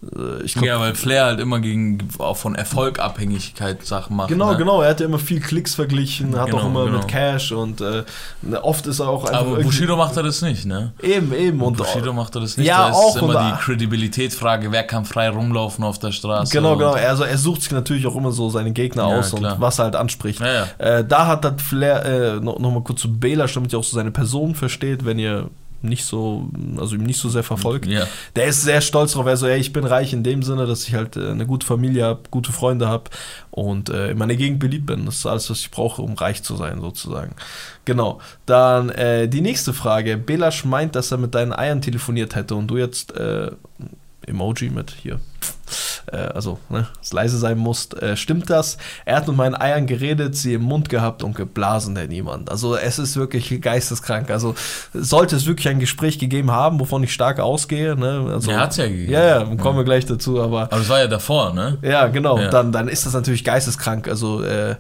[0.02, 4.30] glaub, ja, weil Flair halt immer gegen auch von Erfolgabhängigkeit Sachen macht.
[4.30, 4.58] Genau, ne?
[4.58, 4.82] genau.
[4.82, 6.98] Er hat ja immer viel Klicks verglichen, hat genau, auch immer genau.
[7.00, 8.04] mit Cash und äh,
[8.62, 9.42] oft ist er auch einfach.
[9.42, 10.94] Aber Bushido macht er das nicht, ne?
[11.02, 11.62] Eben, eben.
[11.62, 12.68] Und Bushido macht er das nicht.
[12.68, 13.16] Ja, da auch.
[13.16, 16.52] ist immer die Kredibilitätsfrage, wer kann frei rumlaufen auf der Straße.
[16.52, 16.92] Genau, genau.
[16.92, 19.56] Also er sucht sich natürlich auch immer so seine Gegner ja, aus klar.
[19.56, 20.40] und was er halt anspricht.
[20.42, 20.68] Ja.
[20.78, 23.96] Äh, da hat dann Flair, äh, noch, noch kurz zu Bela, damit ihr auch so
[23.96, 25.50] seine Person versteht, wenn ihr
[25.82, 27.86] nicht so, also ihm nicht so sehr verfolgt.
[27.86, 28.08] Ja.
[28.36, 29.28] Der ist sehr stolz darauf.
[29.28, 31.66] Er so, ey, ich bin reich in dem Sinne, dass ich halt äh, eine gute
[31.66, 33.06] Familie habe, gute Freunde habe
[33.52, 35.06] und äh, in meiner Gegend beliebt bin.
[35.06, 37.36] Das ist alles, was ich brauche, um reich zu sein, sozusagen.
[37.86, 38.20] Genau.
[38.46, 40.18] Dann äh, die nächste Frage.
[40.18, 43.52] Belasch meint, dass er mit deinen Eiern telefoniert hätte und du jetzt äh,
[44.28, 45.20] Emoji mit hier
[46.12, 48.78] äh, also ne, es leise sein muss, äh, stimmt das?
[49.06, 52.50] Er hat mit meinen Eiern geredet, sie im Mund gehabt und geblasen, der niemand.
[52.50, 54.30] Also es ist wirklich geisteskrank.
[54.30, 54.56] Also
[54.94, 57.96] sollte es wirklich ein Gespräch gegeben haben, wovon ich stark ausgehe.
[57.96, 58.30] Ne?
[58.32, 59.12] Also, ja, hat es ja gegeben.
[59.12, 60.42] Ja, ja, kommen wir gleich dazu.
[60.42, 61.78] Aber, aber das war ja davor, ne?
[61.82, 62.40] Ja, genau.
[62.40, 62.50] Ja.
[62.50, 64.08] Dann, dann ist das natürlich geisteskrank.
[64.08, 64.76] Also äh,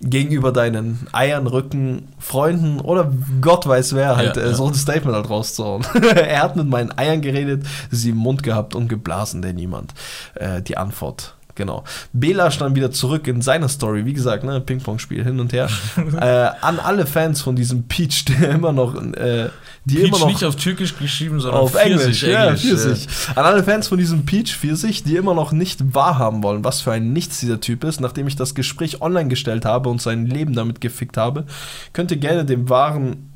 [0.00, 5.16] gegenüber deinen Eiern, Rücken, Freunden oder Gott weiß wer halt ja, äh, so ein Statement
[5.16, 5.84] halt rauszuhauen.
[6.16, 9.94] er hat mit meinen Eiern geredet, sie im Mund gehabt und geblasen, der niemand.
[10.34, 11.84] Äh, die Antwort genau.
[12.14, 15.68] Belasch dann wieder zurück in seiner Story, wie gesagt, ne, Ping-Pong-Spiel hin und her.
[16.20, 19.50] äh, an alle Fans von diesem Peach, der immer noch, äh,
[19.84, 23.08] die Peach immer noch nicht auf Türkisch geschrieben, sondern auf Englisch, Pfirsich, ja, Englisch, Pfirsich.
[23.34, 26.92] An alle Fans von diesem Peach Pfirsich, die immer noch nicht wahrhaben wollen, was für
[26.92, 30.54] ein Nichts dieser Typ ist, nachdem ich das Gespräch online gestellt habe und sein Leben
[30.54, 31.44] damit gefickt habe,
[31.92, 33.32] könnt ihr gerne dem wahren,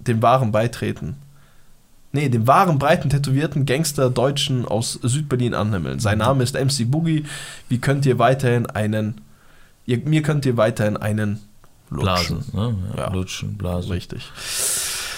[0.00, 1.16] dem wahren beitreten.
[2.12, 5.98] Nee, dem wahren, breiten, tätowierten Gangster Deutschen aus Südberlin anhimmeln.
[5.98, 7.24] Sein Name ist MC Boogie.
[7.70, 9.22] Wie könnt ihr weiterhin einen,
[9.86, 11.40] ihr, mir könnt ihr weiterhin einen
[11.88, 12.74] Blasen, ne?
[12.96, 13.12] Ja, Ja.
[13.12, 13.92] Lutschen, Blasen.
[13.92, 14.30] Richtig.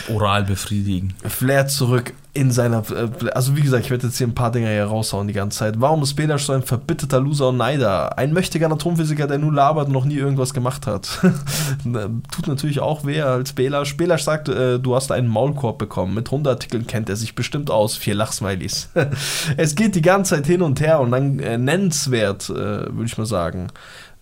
[0.09, 1.14] Oral befriedigen.
[1.27, 2.83] Flair zurück in seiner.
[2.90, 5.59] äh, Also, wie gesagt, ich werde jetzt hier ein paar Dinge hier raushauen die ganze
[5.61, 5.77] Zeit.
[5.79, 8.19] Warum ist Belasch so ein verbitterter Loser und Neider?
[8.19, 11.09] Ein mächtiger Atomphysiker, der nur labert und noch nie irgendwas gemacht hat.
[11.85, 13.97] Tut natürlich auch weh als Belasch.
[13.97, 16.14] Belasch sagt, äh, du hast einen Maulkorb bekommen.
[16.14, 17.97] Mit Hundeartikeln kennt er sich bestimmt aus.
[17.97, 18.90] Vier Lachsmilies.
[19.57, 23.17] es geht die ganze Zeit hin und her und dann äh, nennenswert, äh, würde ich
[23.17, 23.69] mal sagen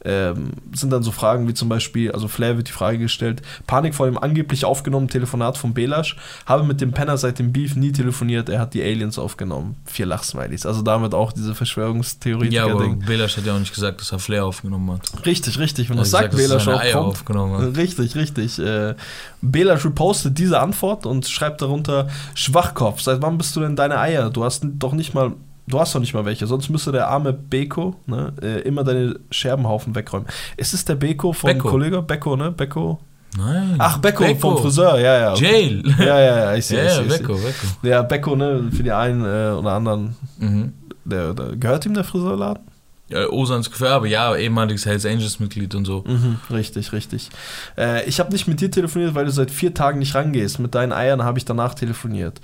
[0.04, 3.94] ähm, sind dann so Fragen wie zum Beispiel, also Flair wird die Frage gestellt, Panik
[3.94, 7.92] vor dem angeblich aufgenommenen Telefonat von Belasch, habe mit dem Penner seit dem Beef nie
[7.92, 9.76] telefoniert, er hat die Aliens aufgenommen.
[9.84, 10.66] Vier Lachsmilies.
[10.66, 12.98] Also damit auch diese Ja, aber Verschwörungstheoretiker-Ding.
[13.06, 15.26] Belasch hat ja auch nicht gesagt, dass er Flair aufgenommen hat.
[15.26, 15.88] richtig, richtig.
[15.90, 17.06] Wenn Er das sagt gesagt, Belasch auch Eier kommt.
[17.08, 17.76] aufgenommen hat.
[17.76, 18.58] Richtig, richtig.
[18.58, 18.94] Äh,
[19.40, 24.30] Belasch repostet diese Antwort und schreibt darunter, Schwachkopf, seit wann bist du denn deine Eier?
[24.30, 25.32] Du hast doch nicht mal,
[25.66, 29.20] du hast doch nicht mal welche, sonst müsste der arme Beko ne, äh, immer deine
[29.30, 30.26] Scherbenhaufen wegräumen.
[30.56, 31.68] Ist es der Beko vom Beko.
[31.70, 32.02] Kollege?
[32.02, 32.50] Beko, ne?
[32.52, 32.98] Beko?
[33.36, 33.76] Nein.
[33.78, 35.32] Ach, Beko, vom Friseur, ja, ja.
[35.32, 35.44] okay.
[35.44, 35.94] Jail.
[35.98, 37.34] Ja, ja, ja, ich sehe, Ja, ich ja, Beko.
[37.34, 37.66] Beko.
[37.82, 40.72] Ja, Beko, ne, für die einen äh, oder anderen, Mhm.
[41.04, 42.62] der, der, gehört ihm der Friseurladen?
[43.08, 46.02] Ja, Osans Gewerbe, ja, ehemaliges Hells Angels Mitglied und so.
[46.06, 47.28] Mhm, richtig, richtig.
[47.76, 50.58] Äh, ich habe nicht mit dir telefoniert, weil du seit vier Tagen nicht rangehst.
[50.60, 52.40] Mit deinen Eiern habe ich danach telefoniert.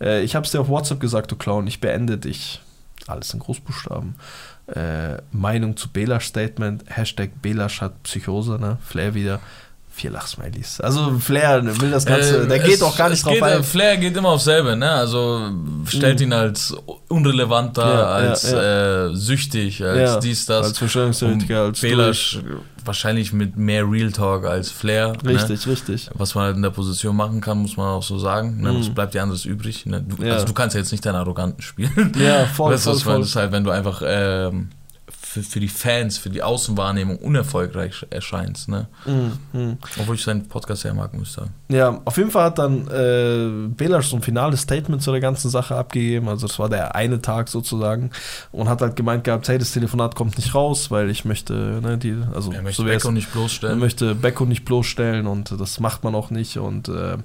[0.00, 2.60] Äh, ich habe es dir auf WhatsApp gesagt, du Clown, ich beende dich.
[3.08, 4.14] Alles in Großbuchstaben.
[4.68, 7.30] Äh, Meinung zu Belasch Statement, Hashtag
[7.80, 8.78] hat Psychose, ne?
[8.84, 9.40] Flair wieder.
[9.94, 10.80] Vier Lachsmilies.
[10.80, 13.42] Also Flair will das Ganze, Äh, der geht es- auch gar nicht es drauf geht,
[13.42, 13.62] ein.
[13.62, 14.90] Flair geht immer auf selbe, ne?
[14.90, 15.50] Also
[15.86, 16.24] stellt Mhm.
[16.26, 16.74] ihn als
[17.08, 20.66] unrelevant dar, Ja, als ja, Äh, süchtig, als dies, das.
[20.68, 22.38] als Verschwörungstheoretiker, als Belasch
[22.84, 25.12] wahrscheinlich mit mehr Real Talk als Flair.
[25.22, 25.34] Ne?
[25.34, 26.10] Richtig, richtig.
[26.14, 28.60] Was man halt in der Position machen kann, muss man auch so sagen.
[28.62, 28.72] Ne?
[28.72, 28.80] Mhm.
[28.80, 29.84] Was bleibt dir anderes übrig?
[29.86, 30.02] Ne?
[30.02, 30.32] Du, Ja.
[30.34, 32.12] also du kannst ja jetzt nicht deinen Arroganten spielen.
[32.18, 33.18] Ja, voll, weißt voll, was voll.
[33.20, 34.70] Das ist halt, wenn du einfach ähm,
[35.32, 38.68] für, für die Fans, für die Außenwahrnehmung unerfolgreich erscheinst.
[38.68, 38.86] Ne?
[39.06, 39.78] Mhm, mhm.
[39.98, 41.50] Obwohl ich seinen Podcast sehr mag, muss ich sagen.
[41.70, 45.48] Ja, auf jeden Fall hat dann äh, Belasch so ein finales Statement zu der ganzen
[45.50, 46.28] Sache abgegeben.
[46.28, 48.10] Also das war der eine Tag sozusagen
[48.50, 51.96] und hat halt gemeint gehabt, hey, das Telefonat kommt nicht raus, weil ich möchte, ne,
[51.96, 53.78] die, also Er möchte so Becko nicht er bloßstellen.
[53.78, 57.16] möchte Becko nicht bloßstellen und das macht man auch nicht und äh,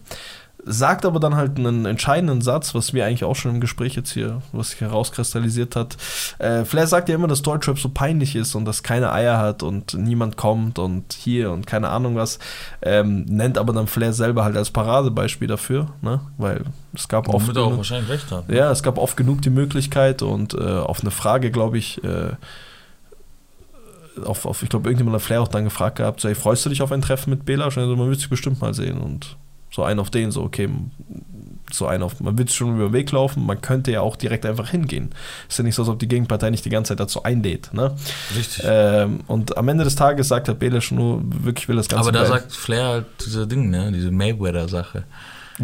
[0.69, 4.11] sagt aber dann halt einen entscheidenden Satz, was mir eigentlich auch schon im Gespräch jetzt
[4.11, 5.97] hier, was sich herauskristallisiert hat.
[6.39, 9.63] Äh, Flair sagt ja immer, dass Deutschrap so peinlich ist und dass keine Eier hat
[9.63, 12.39] und niemand kommt und hier und keine Ahnung was.
[12.81, 16.19] Ähm, nennt aber dann Flair selber halt als Paradebeispiel dafür, ne?
[16.37, 17.45] Weil es gab oft.
[17.45, 18.49] Womit er auch genug- wahrscheinlich recht hat.
[18.49, 22.31] ja, es gab oft genug die Möglichkeit und äh, auf eine Frage, glaube ich, äh,
[24.25, 26.69] auf, auf, ich glaube, irgendjemand hat Flair auch dann gefragt gehabt, so, ey, freust du
[26.69, 27.77] dich auf ein Treffen mit Belasch?
[27.77, 29.37] Also, man wird sich bestimmt mal sehen und
[29.71, 30.69] so einen auf den, so, okay,
[31.71, 34.45] so einen auf, man wird schon über den Weg laufen, man könnte ja auch direkt
[34.45, 35.09] einfach hingehen.
[35.49, 37.93] Ist ja nicht so, als ob die Gegenpartei nicht die ganze Zeit dazu einlädt, ne?
[38.35, 38.63] Richtig.
[38.65, 42.11] Ähm, und am Ende des Tages sagt halt Belasch nur, wirklich will das Ganze aber
[42.17, 42.39] da beenden.
[42.49, 43.91] sagt Flair halt diese Ding, ne?
[43.93, 45.03] Diese Mayweather-Sache.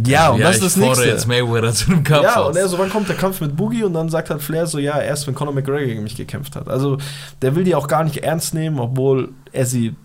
[0.05, 1.05] ja, und das ich ist das Nächste.
[1.05, 2.49] jetzt Mayweather zu einem Kampf Ja, aus.
[2.49, 3.83] und er so, wann kommt der Kampf mit Boogie?
[3.83, 6.67] Und dann sagt halt Flair so, ja, erst wenn Conor McGregor gegen mich gekämpft hat.
[6.67, 6.97] Also,
[7.41, 9.95] der will die auch gar nicht ernst nehmen, obwohl er sie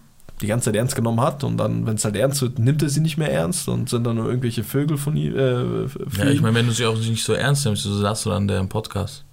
[0.40, 1.44] die ganze Zeit ernst genommen hat.
[1.44, 4.05] Und dann, wenn es halt ernst wird, nimmt er sie nicht mehr ernst und sind
[4.05, 5.37] dann nur irgendwelche Vögel von ihm.
[5.37, 5.87] Äh,
[6.18, 8.48] ja, ich meine, wenn du sie auch nicht so ernst nimmst, so sagst du dann
[8.48, 9.24] der im Podcast.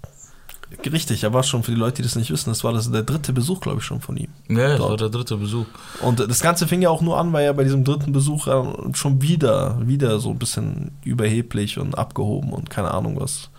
[0.91, 3.03] Richtig, er war schon für die Leute, die das nicht wissen, das war das der
[3.03, 4.29] dritte Besuch, glaube ich, schon von ihm.
[4.49, 4.89] Ja, das Dort.
[4.89, 5.67] war der dritte Besuch.
[6.01, 8.47] Und das Ganze fing ja auch nur an, weil er bei diesem dritten Besuch
[8.93, 13.49] schon wieder, wieder so ein bisschen überheblich und abgehoben und keine Ahnung was.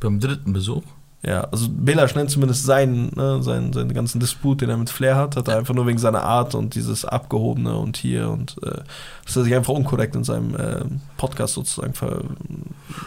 [0.00, 0.82] Beim dritten Besuch.
[1.24, 5.14] Ja, also Belasch nennt zumindest seinen, ne, seinen, seinen ganzen Disput, den er mit Flair
[5.14, 8.80] hat, hat er einfach nur wegen seiner Art und dieses Abgehobene und hier und äh,
[9.24, 10.84] dass er sich einfach unkorrekt in seinem äh,
[11.16, 12.22] Podcast sozusagen ver,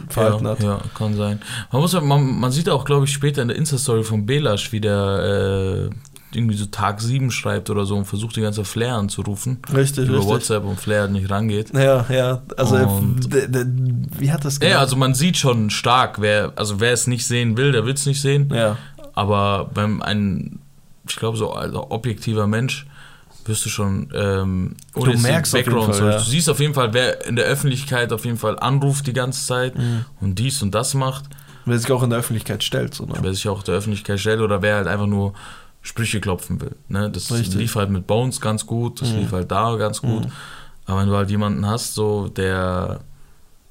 [0.07, 0.63] verhalten ja, hat.
[0.63, 1.41] Ja, kann sein.
[1.73, 4.79] Man, muss, man, man sieht auch, glaube ich, später in der Insta-Story von Belasch, wie
[4.79, 5.95] der äh,
[6.35, 9.59] irgendwie so Tag 7 schreibt oder so und versucht die ganze Flair anzurufen.
[9.73, 10.33] Richtig, über richtig.
[10.33, 11.73] WhatsApp und Flair nicht rangeht.
[11.73, 13.65] Ja, ja, also d-
[14.19, 17.57] wie hat das Ja, also man sieht schon stark, wer, also wer es nicht sehen
[17.57, 18.49] will, der will es nicht sehen.
[18.53, 18.77] ja,
[19.13, 20.59] Aber wenn ein,
[21.07, 22.85] ich glaube, so also objektiver Mensch,
[23.45, 26.17] wirst du schon, ähm, Du merkst auf jeden Fall, so, ja.
[26.17, 29.45] du siehst auf jeden Fall, wer in der Öffentlichkeit auf jeden Fall anruft die ganze
[29.45, 30.05] Zeit Mhm.
[30.19, 31.25] und dies und das macht.
[31.67, 32.93] Wer sich auch in der Öffentlichkeit stellt.
[32.93, 33.13] So, ne?
[33.21, 35.33] Wer sich auch der Öffentlichkeit stellt oder wer halt einfach nur
[35.85, 36.75] Sprüche klopfen will.
[36.87, 37.11] Ne?
[37.11, 37.53] Das Richtig.
[37.55, 39.19] lief halt mit Bones ganz gut, das Mhm.
[39.19, 40.25] lief halt da ganz gut.
[40.25, 40.31] Mhm.
[40.87, 43.01] Aber wenn du halt jemanden hast, so der.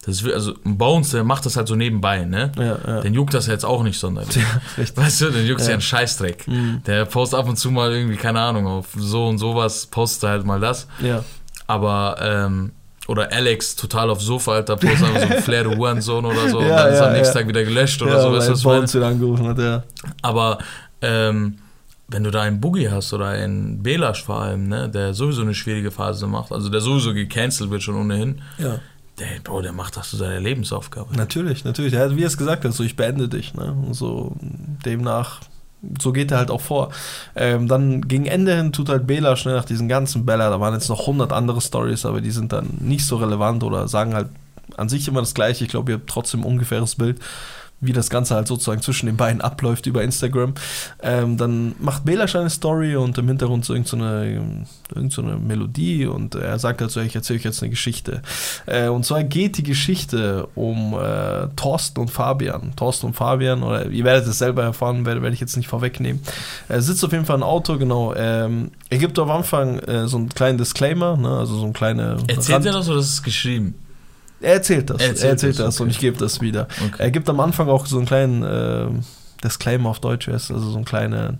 [0.07, 2.53] Das ist, also ein Bones, der macht das halt so nebenbei, ne?
[2.59, 3.00] Ja, ja.
[3.00, 4.37] Den juckt das jetzt auch nicht sonderlich.
[4.77, 4.85] ja.
[4.96, 5.72] Weißt du, den juckt ja Ja.
[5.72, 6.46] einen Scheißdreck.
[6.46, 6.83] Mhm.
[6.87, 10.44] Der postet ab und zu mal irgendwie, keine Ahnung, auf so und sowas, postet halt
[10.44, 10.87] mal das.
[11.00, 11.24] Ja.
[11.66, 12.72] Aber, ähm,
[13.09, 16.59] oder Alex total auf Sofa, Alter, postet einfach so ein Flair, du Hurensohn oder so.
[16.59, 17.38] und dann ist am nächsten.
[17.38, 18.62] Tag wieder gelöscht oder so, weißt du, was?
[18.62, 19.83] Bones wieder angerufen hat, ja.
[20.22, 20.59] Aber
[21.00, 21.57] ähm,
[22.09, 25.55] wenn du da einen Boogie hast oder einen Belash vor allem, ne, der sowieso eine
[25.55, 28.79] schwierige Phase macht, also der sowieso gecancelt wird schon ohnehin, Ja.
[29.19, 31.17] der, Bro, der macht das zu seiner Lebensaufgabe.
[31.17, 31.95] Natürlich, natürlich.
[31.97, 33.55] Hat, wie er es gesagt hat, so ich beende dich.
[33.55, 33.75] Ne?
[33.93, 34.37] So
[34.85, 35.40] demnach,
[36.01, 36.90] so geht er halt auch vor.
[37.37, 40.75] Ähm, dann gegen Ende hin tut halt Bela schnell nach diesen ganzen Bäller, da waren
[40.75, 44.29] jetzt noch 100 andere Stories, aber die sind dann nicht so relevant oder sagen halt
[44.77, 45.64] an sich immer das Gleiche.
[45.64, 47.19] Ich glaube, ihr habt trotzdem ein ungefähres Bild,
[47.87, 50.55] wie das Ganze halt sozusagen zwischen den beiden abläuft über Instagram.
[51.03, 55.37] Ähm, dann macht Belasch eine Story und im Hintergrund so irgendeine so irgend so eine
[55.37, 58.23] Melodie und er sagt halt so, ich erzähle euch jetzt eine Geschichte.
[58.66, 62.73] Äh, und zwar geht die Geschichte um äh, Thorsten und Fabian.
[62.77, 66.23] Thorsten und Fabian, oder ihr werdet es selber erfahren, werde, werde ich jetzt nicht vorwegnehmen.
[66.68, 68.14] Er sitzt auf jeden Fall im Auto, genau.
[68.14, 72.18] Ähm, er gibt am Anfang äh, so einen kleinen Disclaimer, ne, also so ein kleine
[72.27, 73.75] Erzählt Rand- er das oder ist es geschrieben?
[74.44, 74.98] Er erzählt das.
[74.98, 75.83] Er Er erzählt erzählt, das, das, okay.
[75.85, 76.68] und ich gebe das wieder.
[76.87, 76.96] Okay.
[77.02, 78.87] Er gibt am Anfang auch so einen kleinen äh,
[79.42, 81.38] Disclaimer auf Deutsch, ist also so eine kleine,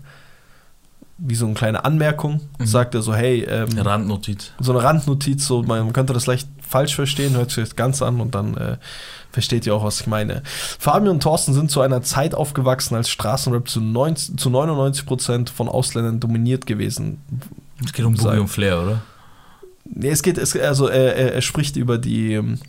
[1.17, 2.41] wie so eine kleine Anmerkung.
[2.59, 2.65] Mhm.
[2.65, 4.51] Sagt er so, hey, ähm, Randnotiz.
[4.59, 8.19] so eine Randnotiz, so man könnte das leicht falsch verstehen, hört sich jetzt ganz an
[8.19, 8.77] und dann äh,
[9.31, 10.41] versteht ihr auch, was ich meine.
[10.45, 15.67] Fabian und Thorsten sind zu einer Zeit aufgewachsen, als Straßenrap zu, 90, zu 99% von
[15.67, 17.21] Ausländern dominiert gewesen.
[17.83, 18.15] Es geht um.
[18.15, 19.01] Boogie und Flair, oder?
[19.83, 22.59] Nee, es geht, es, also er, er, er spricht über die, ähm,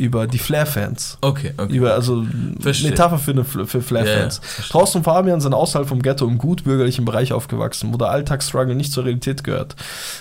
[0.00, 1.18] über die Flair-Fans.
[1.20, 1.76] Okay, okay.
[1.76, 2.24] Über, also
[2.58, 2.90] Verstehe.
[2.90, 4.40] Metapher für, eine, für Flair-Fans.
[4.72, 8.74] Ja, ja, und Fabian sind außerhalb vom Ghetto im gutbürgerlichen Bereich aufgewachsen, wo der Alltagsstruggle
[8.74, 9.76] nicht zur Realität gehört.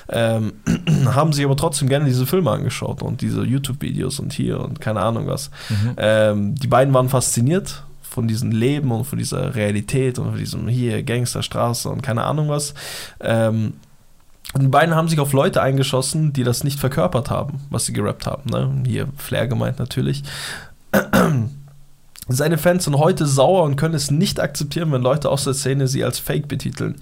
[0.09, 0.51] Ähm,
[1.05, 4.99] haben sich aber trotzdem gerne diese Filme angeschaut und diese YouTube-Videos und hier und keine
[4.99, 5.49] Ahnung was.
[5.69, 5.93] Mhm.
[5.95, 10.67] Ähm, die beiden waren fasziniert von diesem Leben und von dieser Realität und von diesem
[10.67, 12.73] hier Gangsterstraße und keine Ahnung was.
[13.21, 13.75] Ähm,
[14.53, 17.93] und die beiden haben sich auf Leute eingeschossen, die das nicht verkörpert haben, was sie
[17.93, 18.49] gerappt haben.
[18.49, 18.83] Ne?
[18.87, 20.23] Hier Flair gemeint natürlich.
[22.27, 25.87] Seine Fans sind heute sauer und können es nicht akzeptieren, wenn Leute aus der Szene
[25.87, 26.95] sie als Fake betiteln.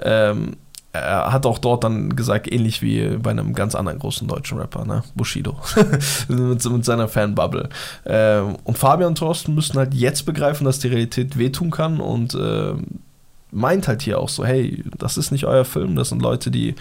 [0.00, 0.56] Ähm,
[0.92, 4.84] er hat auch dort dann gesagt, ähnlich wie bei einem ganz anderen großen deutschen Rapper,
[4.84, 5.02] ne?
[5.14, 5.58] Bushido.
[6.28, 7.70] mit, mit seiner Fanbubble.
[8.04, 12.34] Ähm, und Fabian und Thorsten müssen halt jetzt begreifen, dass die Realität wehtun kann und
[12.34, 13.00] ähm,
[13.52, 16.74] meint halt hier auch so, hey, das ist nicht euer Film, das sind Leute, die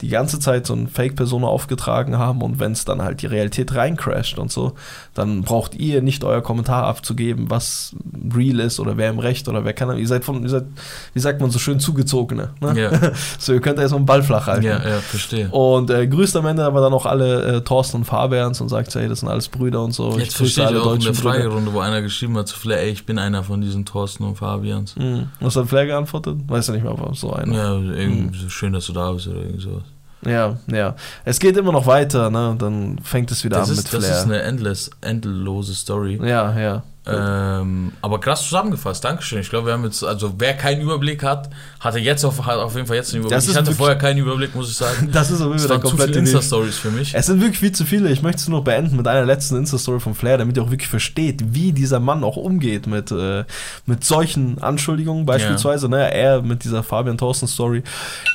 [0.00, 3.74] die ganze Zeit so eine Fake-Person aufgetragen haben und wenn es dann halt die Realität
[3.74, 4.72] reincrasht und so,
[5.12, 7.94] dann braucht ihr nicht euer Kommentar abzugeben, was
[8.34, 9.96] real ist oder wer im Recht oder wer kann.
[9.96, 10.64] Ihr seid von, ihr seid,
[11.12, 12.50] wie sagt man so schön, zugezogene.
[12.60, 12.80] Ne?
[12.80, 12.90] Ja.
[13.38, 14.64] So, ihr könnt erstmal einen Ball flach halten.
[14.64, 15.48] Ja, ja, verstehe.
[15.50, 18.94] Und äh, grüßt am Ende aber dann auch alle äh, Thorsten und Fabians und sagt,
[18.94, 20.18] hey, das sind alles Brüder und so.
[20.18, 21.14] Jetzt verstehe ich alle auch in der.
[21.14, 24.96] Fragerunde, wo einer geschrieben hat Flair, ey, ich bin einer von diesen Thorsten und Fabians.
[24.96, 25.28] Mhm.
[25.40, 26.13] Was hat Flair geantwortet?
[26.46, 27.54] Weiß ja nicht mehr, aber so einer.
[27.54, 29.82] Ja, irgendwie so schön, dass du da bist oder irgend sowas.
[30.26, 30.94] Ja, ja.
[31.24, 32.56] Es geht immer noch weiter, ne?
[32.58, 34.18] Dann fängt es wieder Das an ist, mit das Flair.
[34.18, 36.18] ist eine endless, endlose Story.
[36.26, 36.82] ja, ja.
[37.06, 39.38] Ähm, aber krass zusammengefasst, Dankeschön.
[39.40, 42.74] Ich glaube, wir haben jetzt, also wer keinen Überblick hat, hatte jetzt auf, hat auf
[42.74, 43.46] jeden Fall jetzt einen Überblick.
[43.50, 45.08] Ich hatte vorher keinen Überblick, muss ich sagen.
[45.12, 46.18] Das ist auf jeden Fall der viele komplette.
[46.20, 47.14] Insta-Stories für mich.
[47.14, 48.10] Es sind wirklich viel zu viele.
[48.10, 50.70] Ich möchte es nur noch beenden mit einer letzten Insta-Story von Flair, damit ihr auch
[50.70, 53.44] wirklich versteht, wie dieser Mann auch umgeht mit, äh,
[53.84, 55.26] mit solchen Anschuldigungen.
[55.26, 57.82] Beispielsweise, ne, er mit dieser Fabian Thorsten-Story.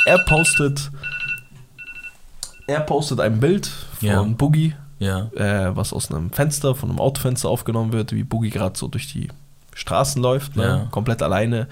[0.05, 0.91] Er postet.
[2.67, 3.65] Er postet ein Bild
[3.99, 4.21] von Ja.
[4.21, 5.29] Boogie, Ja.
[5.35, 9.11] äh, was aus einem Fenster, von einem Autofenster aufgenommen wird, wie Boogie gerade so durch
[9.11, 9.29] die
[9.73, 10.63] Straßen läuft, ne?
[10.63, 10.87] Ja.
[10.91, 11.67] komplett alleine,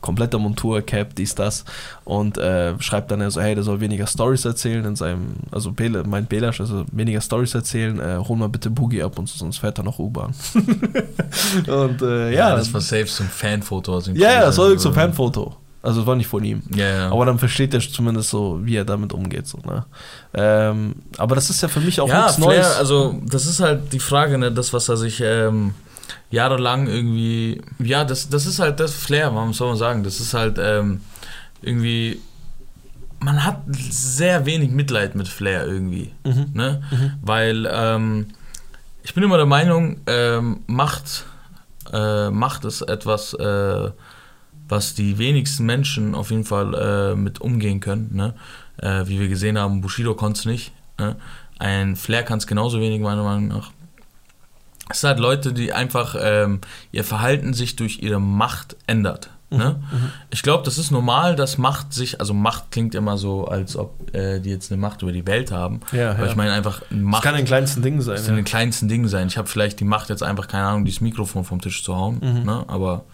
[0.00, 1.64] kompletter Montur, Cap, dies, das
[2.04, 6.04] und äh, schreibt dann so, hey, der soll weniger Stories erzählen in seinem, also Bela,
[6.04, 9.58] meint Belasch, also weniger Stories erzählen, äh, hol mal bitte Boogie ab und so, sonst
[9.58, 10.32] fährt er noch U-Bahn.
[11.66, 13.96] und äh, ja, Ja, das war safe ein Fanfoto.
[13.96, 15.56] aus dem ja, ja, das war ein Fanfoto.
[15.88, 16.62] Also es war nicht von ihm.
[16.74, 17.10] Ja, ja.
[17.10, 19.46] Aber dann versteht er zumindest so, wie er damit umgeht.
[19.46, 19.86] So, ne?
[20.34, 22.76] ähm, aber das ist ja für mich auch ja, nichts Flair, Neues.
[22.76, 25.74] also das ist halt die Frage, ne, das, was er sich ähm,
[26.30, 30.34] jahrelang irgendwie, ja, das, das ist halt das Flair, warum soll man sagen, das ist
[30.34, 31.00] halt ähm,
[31.62, 32.20] irgendwie,
[33.20, 36.50] man hat sehr wenig Mitleid mit Flair irgendwie, Mhm.
[36.52, 37.12] ne, Mhm.
[37.22, 38.26] weil ähm,
[39.02, 41.24] ich bin immer der Meinung, ähm, Macht,
[41.92, 43.90] äh, Macht ist etwas, äh,
[44.68, 48.10] was die wenigsten Menschen auf jeden Fall äh, mit umgehen können.
[48.14, 48.34] Ne?
[48.78, 50.72] Äh, wie wir gesehen haben, Bushido konnte es nicht.
[50.98, 51.16] Ne?
[51.58, 53.70] Ein Flair kann es genauso wenig, meiner Meinung nach.
[54.90, 56.60] Es sind halt Leute, die einfach ähm,
[56.92, 59.30] ihr Verhalten sich durch ihre Macht ändert.
[59.50, 59.76] Ne?
[59.90, 63.76] Mhm, Ich glaube, das ist normal, dass Macht sich, also Macht klingt immer so, als
[63.76, 65.80] ob äh, die jetzt eine Macht über die Welt haben.
[65.92, 66.30] Ja, Aber ja.
[66.30, 68.16] ich meine einfach, Das Macht kann in den kleinsten Dingen sein.
[68.16, 68.42] das sind Ja.
[68.42, 69.26] die kleinsten Dinge sein.
[69.28, 72.20] Ich habe vielleicht die Macht jetzt einfach, keine Ahnung, dieses Mikrofon vom Tisch zu hauen.
[72.22, 72.44] Mhm.
[72.44, 72.64] Ne?
[72.68, 73.04] Aber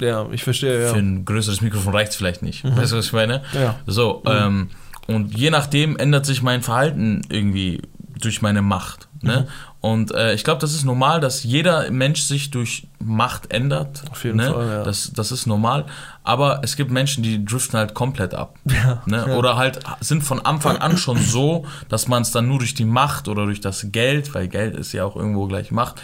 [0.00, 0.92] ja, ich verstehe, ja.
[0.92, 2.64] für ein größeres Mikrofon reicht es vielleicht nicht.
[2.64, 3.42] Weißt du, was ich meine?
[3.52, 3.76] Ja.
[3.86, 4.70] So, ähm,
[5.06, 7.82] und je nachdem ändert sich mein Verhalten irgendwie
[8.20, 9.08] durch meine Macht.
[9.22, 9.40] Ne?
[9.40, 9.46] Mhm.
[9.80, 14.02] Und äh, ich glaube, das ist normal, dass jeder Mensch sich durch Macht ändert.
[14.10, 14.52] Auf jeden ne?
[14.52, 14.82] Fall, ja.
[14.82, 15.84] Das, das ist normal.
[16.24, 18.58] Aber es gibt Menschen, die driften halt komplett ab.
[18.66, 19.24] Ja, Ne?
[19.28, 19.36] ja.
[19.36, 22.84] Oder halt sind von Anfang an schon so, dass man es dann nur durch die
[22.84, 26.02] Macht oder durch das Geld, weil Geld ist ja auch irgendwo gleich Macht,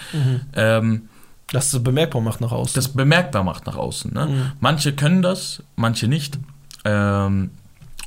[0.55, 1.09] ähm,
[1.53, 2.75] Dass es bemerkbar macht nach außen.
[2.75, 4.13] das bemerkbar macht nach außen.
[4.13, 4.27] Ne?
[4.27, 4.53] Mhm.
[4.61, 6.39] Manche können das, manche nicht.
[6.85, 7.51] Ähm,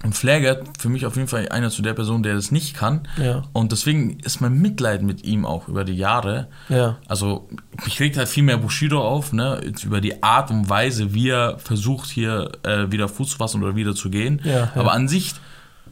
[0.03, 2.75] und Flair gehört für mich auf jeden Fall einer zu der Person, der das nicht
[2.75, 3.08] kann.
[3.17, 6.47] ja, Und deswegen ist mein Mitleid mit ihm auch über die Jahre.
[6.69, 6.97] ja.
[7.08, 7.47] Also,
[7.86, 9.62] mich regt halt viel mehr Bushido auf, ne?
[9.84, 13.75] Über die Art und Weise, wie er versucht, hier äh, wieder Fuß zu fassen oder
[13.75, 14.41] wieder zu gehen.
[14.43, 14.71] Ja.
[14.75, 15.34] Aber an sich,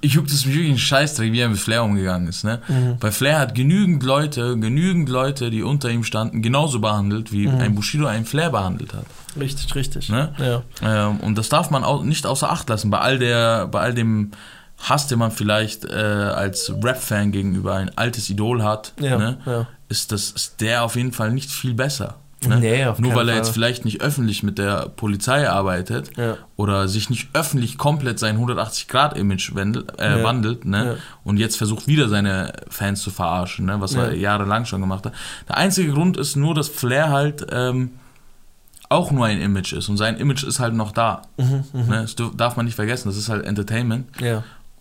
[0.03, 2.59] ich juckt es mich wirklich einen Scheißdreck, wie er mit Flair umgegangen ist, ne?
[2.67, 2.97] Mhm.
[2.99, 7.59] Weil Flair hat genügend Leute, genügend Leute, die unter ihm standen, genauso behandelt, wie Mhm.
[7.59, 9.05] ein Bushido einen Flair behandelt hat.
[9.39, 10.09] Richtig, richtig.
[10.09, 10.33] Ne?
[10.37, 10.61] Ja.
[11.09, 12.91] Ähm, und das darf man auch nicht außer Acht lassen.
[12.91, 14.31] Bei all der, bei all dem
[14.77, 19.37] Hass, den man vielleicht äh, als Rap-Fan gegenüber ein altes Idol hat, Ja, ne?
[19.45, 19.67] ja.
[19.87, 22.15] ist, das, ist der auf jeden Fall nicht viel besser.
[22.47, 22.59] Ne?
[22.59, 23.43] Nee, auf Nur weil er Fall.
[23.43, 26.37] jetzt vielleicht nicht öffentlich mit der Polizei arbeitet Ja.
[26.55, 30.23] oder sich nicht öffentlich komplett sein 180-Grad-Image wandelt, äh, Ja.
[30.23, 30.85] wandelt ne?
[30.85, 30.95] Ja.
[31.23, 33.79] und jetzt versucht wieder seine Fans zu verarschen, ne?
[33.81, 34.31] was er Ja.
[34.31, 35.13] jahrelang schon gemacht hat.
[35.47, 37.91] Der einzige Grund ist nur, dass Flair halt ähm,
[38.89, 41.23] auch nur ein Image ist und sein Image ist halt noch da.
[41.37, 41.89] Mhm, mhm.
[41.89, 42.01] Ne?
[42.01, 44.07] Das darf man nicht vergessen, das ist halt Entertainment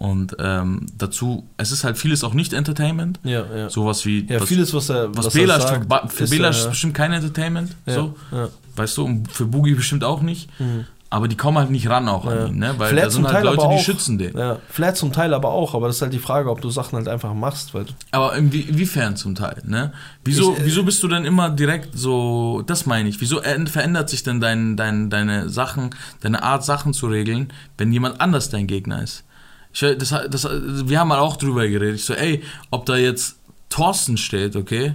[0.03, 3.71] und ähm, dazu, es ist halt vieles auch nicht Entertainment, ja, ja.
[3.71, 6.25] sowas wie Ja, was, vieles, was er was was Bela ist, für, sagt, Ba- für
[6.25, 8.49] ist, Bela äh, ist bestimmt kein Entertainment, ja, so, ja.
[8.75, 10.87] weißt du, und für Boogie bestimmt auch nicht, Mhm.
[11.09, 12.75] aber die kommen halt nicht ran auch an ihn, ne?
[12.79, 14.37] weil Flair da sind halt Teil Leute, die schützen den.
[14.37, 16.97] Ja, vielleicht zum Teil aber auch, aber das ist halt die Frage, ob du Sachen
[16.97, 19.93] halt einfach machst, weil Aber inwie- inwiefern zum Teil, ne?
[20.25, 23.69] Wieso, Ich, äh, wieso bist du denn immer direkt so, das meine ich, wieso änd-
[23.69, 25.91] verändert sich denn dein, dein, deine Sachen,
[26.23, 29.23] deine Art Sachen zu regeln, wenn jemand anders dein Gegner ist?
[29.72, 30.48] Ich, das, das,
[30.88, 33.37] wir haben mal auch drüber geredet, ich so, ey, ob da jetzt
[33.68, 34.94] Thorsten steht, okay,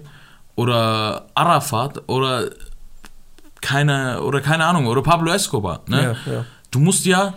[0.56, 2.50] oder Arafat, oder
[3.62, 6.18] keine, oder keine Ahnung, oder Pablo Escobar, ne?
[6.26, 6.46] ja, ja.
[6.70, 7.34] Du musst ja,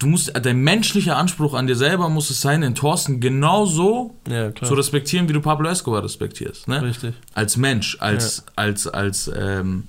[0.00, 4.54] du musst, dein menschlicher Anspruch an dir selber muss es sein, den Thorsten genauso Ja,
[4.54, 6.68] zu respektieren, wie du Pablo Escobar respektierst.
[6.68, 6.82] Ne?
[6.82, 7.14] Richtig.
[7.34, 9.84] Als Mensch, als, als, als, ähm,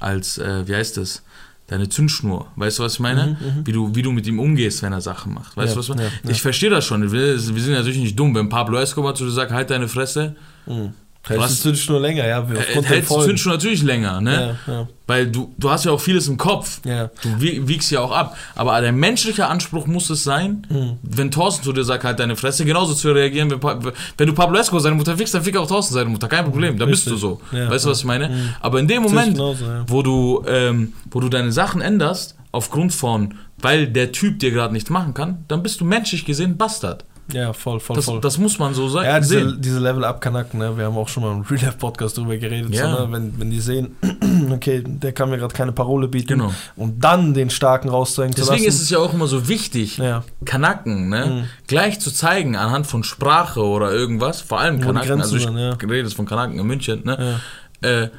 [0.00, 1.22] als, äh, wie heißt das?
[1.66, 2.48] Deine Zündschnur.
[2.56, 3.38] Weißt du, was ich meine?
[3.64, 5.56] Wie, du, wie du mit ihm umgehst, wenn er Sachen macht.
[5.56, 6.02] Weißt Ja, du, was ich meine?
[6.08, 6.30] ja, ja.
[6.30, 7.10] Ich verstehe das schon.
[7.10, 8.34] Wir, wir sind natürlich nicht dumm.
[8.34, 10.92] Wenn Pablo Escobar zu dir sagt, halt deine Fresse, Mhm.
[11.26, 13.22] Hältst hast- du dich nur länger, ja, äh, aufgrund hältst du.
[13.22, 14.20] Zündschnur natürlich länger.
[14.20, 14.56] Ne?
[14.66, 16.80] Ja, ja, Weil du, du hast ja auch vieles im Kopf.
[16.84, 17.10] ja.
[17.22, 18.36] Du wie- wiegst ja auch ab.
[18.54, 20.98] Aber der menschliche Anspruch muss es sein, Mhm.
[21.02, 23.50] wenn Thorsten zu dir sagt, halt deine Fresse, genauso zu reagieren.
[23.50, 23.60] Wenn,
[24.18, 26.28] wenn du Pablo Escobar seine Mutter fickst, dann fick auch Thorsten seine Mutter.
[26.28, 27.40] Kein Problem, da bist du so.
[27.52, 28.28] Ja, weißt du, was ich meine?
[28.28, 28.48] Mhm.
[28.60, 33.34] Aber in dem Moment, genauso, wo, du, ähm, wo du deine Sachen änderst, aufgrund von,
[33.58, 37.04] weil der Typ dir gerade nichts machen kann, dann bist du menschlich gesehen Bastard.
[37.32, 38.20] Ja, voll, voll, Das, voll.
[38.20, 39.06] das muss man so sagen.
[39.06, 39.56] ja, diese, sehen.
[39.58, 40.76] diese Level-Up-Kanaken, ne?
[40.76, 42.94] wir haben auch schon mal im Real Life Podcast drüber geredet, Ja.
[42.96, 43.12] so, ne?
[43.12, 43.96] wenn, wenn die sehen,
[44.52, 46.52] okay, der kann mir gerade keine Parole bieten Genau.
[46.76, 48.68] und dann den Starken rauszeigen zu Deswegen lassen.
[48.76, 50.22] ist es ja auch immer so wichtig, Ja.
[50.44, 51.44] Kanaken, ne, Mhm.
[51.66, 55.70] gleich zu zeigen anhand von Sprache oder irgendwas, vor allem Kanaken, also ich sind, ja.
[55.72, 57.40] rede jetzt von Kanaken in München, ne,
[57.82, 57.88] ja.
[57.88, 58.10] äh,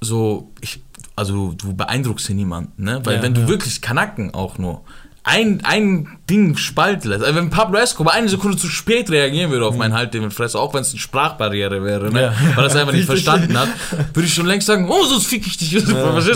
[0.00, 0.82] so, ich,
[1.16, 4.82] also du beeindruckst hier niemanden, ne, weil wenn du wirklich Kanaken auch nur
[5.30, 9.66] ein, ein Ding spalten lässt, also wenn Pablo Escobar eine Sekunde zu spät reagieren würde
[9.66, 12.32] auf meinen Halt den Fresse, auch wenn es eine Sprachbarriere wäre, ne, Ja.
[12.56, 13.68] weil er es einfach nicht verstanden hat,
[14.14, 15.88] würde ich schon längst sagen, oh, sonst fick ich dich, verstehst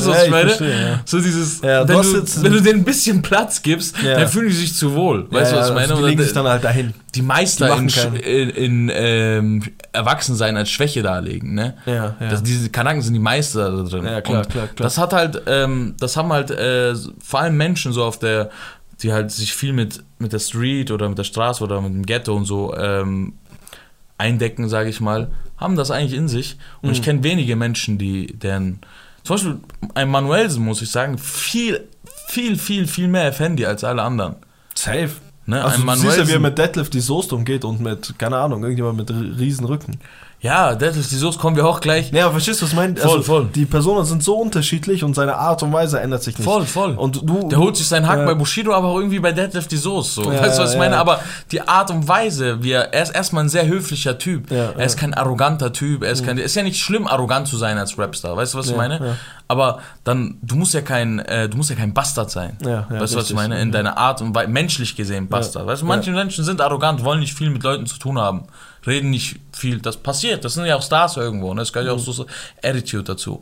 [0.07, 0.49] du, was Ja, ich meine?
[0.49, 1.01] verstehe, ja.
[1.05, 4.21] So dieses, Ja, du wenn, du, jetzt- wenn du denen ein bisschen Platz gibst, Ja.
[4.21, 5.27] dann fühlen die sich zu wohl.
[5.31, 5.95] Weißt ja, du, was ich meine?
[5.95, 6.95] Die legen sich dann halt dahin.
[7.15, 11.75] die Meister die in, in, in ähm, Erwachsensein als Schwäche darlegen, ne?
[11.87, 12.17] Ja, ja.
[12.31, 14.05] Das, diese Kanaken sind die Meister da drin.
[14.05, 14.75] Ja, klar, Und klar, klar.
[14.77, 18.49] Das hat halt, ähm, das haben halt äh, vor allem Menschen so auf der,
[19.03, 22.07] die halt sich viel mit, mit der Street oder mit der Straße oder mit dem
[22.07, 23.35] Ghetto und so ähm,
[24.19, 26.57] eindecken, sage ich mal, haben das eigentlich in sich.
[26.81, 26.95] Und Mhm.
[26.95, 28.81] ich kenne wenige Menschen, die deren,
[29.25, 29.61] zum Beispiel
[29.95, 31.89] ein Manuelsen, muss ich sagen, viel,
[32.29, 34.37] viel, viel, viel mehr Effendi als alle anderen.
[34.75, 35.11] Safe.
[35.47, 35.63] Ne?
[35.65, 38.15] Also ein du siehst ja, wie er Manuelsen- mit Deadlift die Soße umgeht und mit,
[38.19, 39.99] keine Ahnung, irgendjemand mit ri- riesen Rücken.
[40.43, 42.11] Ja, das ist die Soße, kommen wir auch gleich.
[42.11, 42.97] Ja, verstehst du, was ich meine?
[42.97, 43.49] Voll, also, voll.
[43.55, 46.45] Die Personen sind so unterschiedlich und seine Art und Weise ändert sich nicht.
[46.45, 46.95] Voll, voll.
[46.95, 48.25] Und du, Der holt sich seinen Hack Ja.
[48.25, 50.25] bei Bushido, aber auch irgendwie bei Deadlift die Soße.
[50.25, 50.33] So.
[50.33, 50.97] Ja, weißt du, was ich ja, meine?
[50.97, 51.01] ja.
[51.01, 51.21] Aber
[51.53, 54.51] die Art und Weise, wie er, er ist erstmal ein sehr höflicher Typ.
[54.51, 56.03] Er ist kein arroganter Typ.
[56.03, 58.37] Er ist kein, ist ja nicht schlimm, arrogant zu sein als Rapstar.
[58.37, 59.17] Weißt du, was ich meine?
[59.47, 62.57] Aber dann, du musst ja kein, äh, du musst ja kein Bastard sein.
[62.65, 63.61] Ja, ja, weißt du, was ich meine?
[63.61, 65.67] In deiner Art und Weise, menschlich gesehen, Bastard.
[65.67, 68.45] Weißt du, manche Menschen sind arrogant, wollen nicht viel mit Leuten zu tun haben.
[68.85, 71.63] Reden nicht viel, das passiert, das sind ja auch Stars irgendwo, ne?
[71.63, 72.27] es gehört ja auch so, so
[72.63, 73.41] Attitude dazu.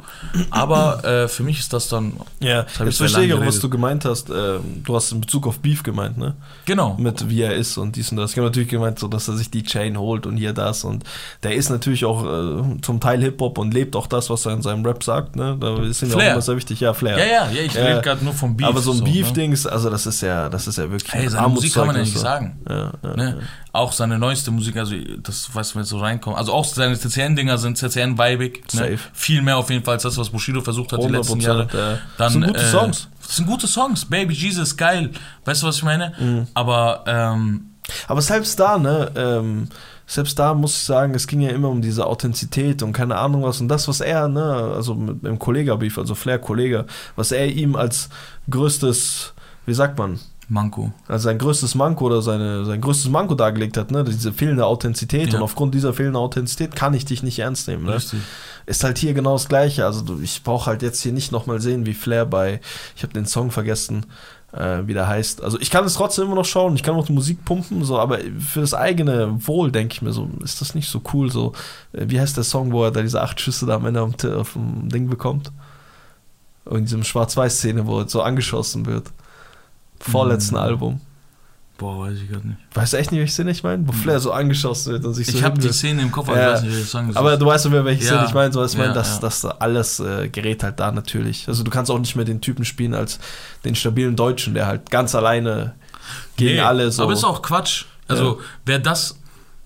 [0.50, 4.04] Aber äh, für mich ist das dann, ja, Das ich verstehe auch, was du gemeint
[4.04, 4.28] hast.
[4.30, 6.34] Ähm, du hast in Bezug auf Beef gemeint, ne?
[6.66, 8.32] genau, Mit wie er ist und dies und das.
[8.32, 10.84] Ich habe natürlich gemeint, so, dass er sich die Chain holt und hier das.
[10.84, 11.04] Und
[11.42, 14.62] der ist natürlich auch äh, zum Teil Hip-Hop und lebt auch das, was er in
[14.62, 15.56] seinem Rap sagt, ne?
[15.58, 16.80] Da ist ihm ja auch immer sehr wichtig.
[16.80, 17.18] Ja, Flair.
[17.18, 17.84] Ja, ja, ja, ich Ja.
[17.84, 18.66] rede gerade nur vom Beef.
[18.66, 19.04] Aber so ein ne?
[19.04, 21.12] Beef-Dings, also das ist ja, das ist ja wirklich.
[21.12, 22.20] Hey, ein seine Musik kann man ja nicht so.
[22.20, 22.58] sagen.
[22.68, 23.40] Ja, Ne?
[23.72, 26.38] Auch seine neueste Musik, also das, was wir jetzt so reinkommen.
[26.38, 28.62] Also auch seine CCN-Dinger sind CCN-weibig.
[28.74, 28.98] Ne?
[29.12, 31.68] Viel mehr auf jeden Fall als das, was Bushido versucht hat die 100%, letzten Jahre.
[31.72, 31.98] ja.
[31.98, 33.08] Dann, Das sind gute äh, Songs.
[33.26, 34.04] Das sind gute Songs.
[34.04, 35.10] Baby Jesus, geil.
[35.44, 36.12] Weißt du, was ich meine?
[36.18, 36.46] Mhm.
[36.54, 37.66] Aber ähm,
[38.08, 39.68] Aber selbst da, ne, ähm,
[40.06, 43.44] selbst da muss ich sagen, es ging ja immer um diese Authentizität und keine Ahnung
[43.44, 43.60] was.
[43.60, 46.86] Und das, was er, ne, also mit dem Kollega-Beef, also Flair-Kollege,
[47.16, 48.08] was er ihm als
[48.50, 49.32] größtes,
[49.66, 50.18] wie sagt man,
[50.50, 50.92] Manko.
[51.06, 55.32] also sein größtes Manko oder seine, sein größtes Manko dargelegt hat, ne, diese fehlende Authentizität.
[55.32, 55.38] Ja.
[55.38, 57.94] Und aufgrund dieser fehlenden Authentizität kann ich dich nicht ernst nehmen, ne.
[57.94, 58.20] Richtig.
[58.66, 59.86] Ist halt hier genau das Gleiche.
[59.86, 62.60] Also ich brauche halt jetzt hier nicht nochmal sehen, wie Flair bei,
[62.96, 64.06] ich habe den Song vergessen,
[64.52, 65.42] äh, wie der heißt.
[65.42, 67.98] Also ich kann es trotzdem immer noch schauen, ich kann auch die Musik pumpen, so,
[67.98, 71.52] aber für das eigene Wohl denke ich mir so, ist das nicht so cool, so,
[71.92, 74.16] äh, wie heißt der Song, wo er da diese acht Schüsse da am Ende auf
[74.16, 75.52] dem, auf dem Ding bekommt?
[76.68, 79.10] In diesem Schwarz-Weiß-Szene, wo er so angeschossen wird.
[80.00, 80.60] Vorletzten Mhm.
[80.60, 81.00] Album.
[81.78, 82.58] Boah, weiß ich gerade nicht.
[82.74, 83.88] Weißt du echt nicht, welche Szene ich meine?
[83.88, 85.72] Wo Flair so angeschossen wird und sich so Ich habe die.
[85.72, 86.48] Szene im Kopf, aber Ja.
[86.48, 88.08] ich weiß nicht, welcher Song das Aber du weißt ja, welche Ja.
[88.10, 89.20] Szene ich meine, so ich Ja, meine, das, ja.
[89.20, 91.48] das alles äh, gerät halt da natürlich.
[91.48, 93.18] Also du kannst auch nicht mehr den Typen spielen als
[93.64, 95.72] den stabilen Deutschen, der halt ganz alleine
[96.36, 97.02] gegen Nee, alle so.
[97.04, 97.84] Aber ist auch Quatsch.
[98.08, 99.16] Also, wer das.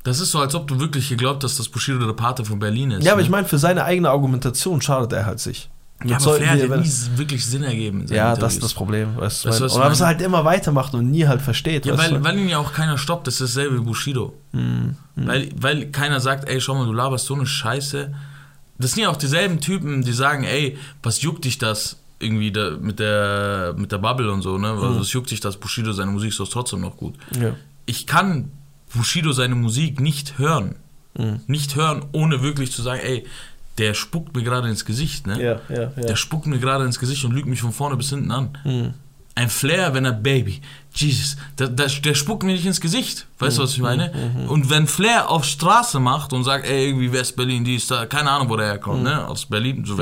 [0.05, 2.91] Das ist so, als ob du wirklich geglaubt hast, dass Bushido der Pate von Berlin
[2.91, 3.05] ist.
[3.07, 3.25] ja, aber ne?
[3.25, 5.71] ich meine, für seine eigene Argumentation schadet er halt sich.
[6.05, 8.07] Ja, aber Flair hat ja nie wirklich Sinn ergeben.
[8.09, 8.61] ja, das ist Interviews.
[8.61, 9.17] das Problem.
[9.17, 11.87] Weißt du, Weißt was Oder was er halt immer weitermacht und nie halt versteht.
[11.87, 14.35] Ja, weil, weil ihn ja auch keiner stoppt, das ist dasselbe wie Bushido.
[14.53, 15.27] Hm, hm.
[15.27, 18.15] Weil, weil keiner sagt, ey, schau mal, du laberst so eine Scheiße.
[18.79, 22.77] Das sind ja auch dieselben Typen, die sagen, ey, was juckt dich das irgendwie da,
[22.81, 24.73] mit, der, mit der Bubble und so, ne?
[24.73, 24.83] Mhm.
[24.83, 27.15] Also, was juckt dich das, Bushido, seine Musik ist doch trotzdem noch gut.
[27.39, 27.55] ja.
[27.87, 28.51] Ich kann
[28.95, 30.77] Bushido seine Musik nicht hören.
[31.17, 31.41] Hm.
[31.47, 33.27] Nicht hören, ohne wirklich zu sagen, ey,
[33.79, 35.43] der spuckt mir gerade ins Gesicht, ne?
[35.43, 36.03] ja, ja, ja.
[36.07, 38.59] Der spuckt mir gerade ins Gesicht und lügt mich von vorne bis hinten an.
[38.63, 38.95] Hm.
[39.37, 40.61] Ein Flair, wenn er Baby,
[40.95, 43.27] Jesus, der, der, der spuckt mir nicht ins Gesicht.
[43.41, 44.13] Weißt du, was ich meine?
[44.47, 48.31] Und wenn Flair auf Straße macht und sagt, ey, irgendwie West-Berlin, die ist da, keine
[48.31, 49.27] Ahnung, wo der herkommt, ne?
[49.27, 49.99] Aus Berlin, so,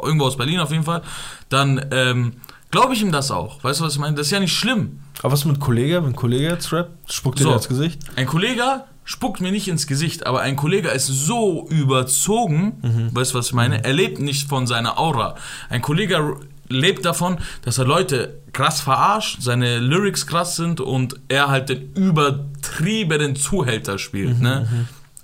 [0.00, 1.02] irgendwo aus Berlin auf jeden Fall,
[1.48, 2.34] dann ähm,
[2.70, 3.64] glaube ich ihm das auch.
[3.64, 4.14] Weißt du, was ich meine?
[4.14, 5.00] Das ist ja nicht schlimm.
[5.20, 7.48] Aber was mit Kollege, wenn Kollege jetzt rappt, spuckt So.
[7.48, 8.00] dir ins Gesicht?
[8.14, 13.38] Ein Kollege spuckt mir nicht ins Gesicht, aber ein Kollege ist so überzogen, weißt du,
[13.38, 13.82] was ich meine?
[13.84, 15.36] Er lebt nicht von seiner Aura.
[15.70, 16.36] Ein Kollege
[16.68, 21.92] lebt davon, dass er Leute krass verarscht, seine Lyrics krass sind und er halt den
[21.94, 24.66] übertriebenen Zuhälter spielt, ne?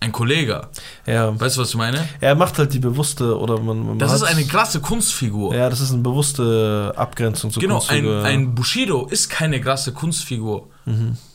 [0.01, 0.63] Ein Kollege.
[1.07, 1.39] Ja.
[1.39, 2.09] Weißt du, was ich meine?
[2.21, 5.55] Er macht halt die bewusste, oder man, man Das ist eine krasse Kunstfigur.
[5.55, 8.25] Ja, das ist eine bewusste Abgrenzung zu Genau, ein, Kunstfigur.
[8.25, 10.69] ein Bushido ist keine krasse Kunstfigur.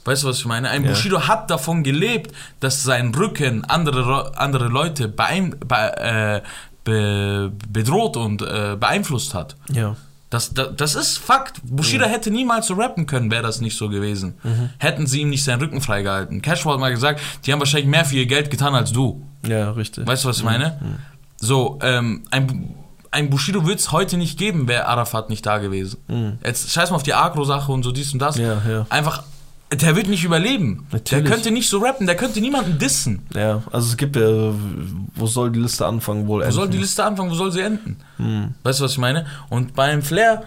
[0.08, 0.70] Weißt du, was ich meine?
[0.70, 0.88] Ein Mhm.
[0.88, 0.92] Ja.
[0.94, 6.42] Bushido hat davon gelebt, dass sein Rücken andere, andere Leute beein, be, äh,
[6.84, 9.56] be, bedroht und äh, beeinflusst hat.
[9.72, 9.96] Ja.
[10.30, 11.62] Das, das, das ist Fakt.
[11.64, 14.34] Bushido hätte niemals so rappen können, wäre das nicht so gewesen.
[14.44, 14.70] Mhm.
[14.78, 16.42] Hätten sie ihm nicht seinen Rücken freigehalten.
[16.42, 19.22] Cashflow hat mal gesagt, die haben wahrscheinlich mehr für ihr Geld getan als du.
[19.48, 20.06] Ja, richtig.
[20.08, 20.80] Weißt du, was ich meine?
[21.38, 22.74] So, ähm, ein,
[23.12, 26.40] ein Bushido wird es heute nicht geben, wäre Arafat nicht da gewesen.
[26.44, 28.38] Jetzt scheiß mal auf die Agro-Sache und so dies und das.
[28.38, 28.86] Ja, ja.
[28.90, 29.24] Einfach,
[29.72, 30.88] der wird nicht überleben.
[30.92, 31.26] Natürlich.
[31.26, 33.26] Der könnte nicht so rappen, der könnte niemanden dissen.
[33.34, 34.54] Ja, also es gibt ja,
[35.16, 37.98] wo soll die Liste anfangen, wohl Wo soll die Liste anfangen, wo soll sie enden?
[38.64, 39.26] Weißt du, was ich meine?
[39.50, 40.44] Und beim Flair,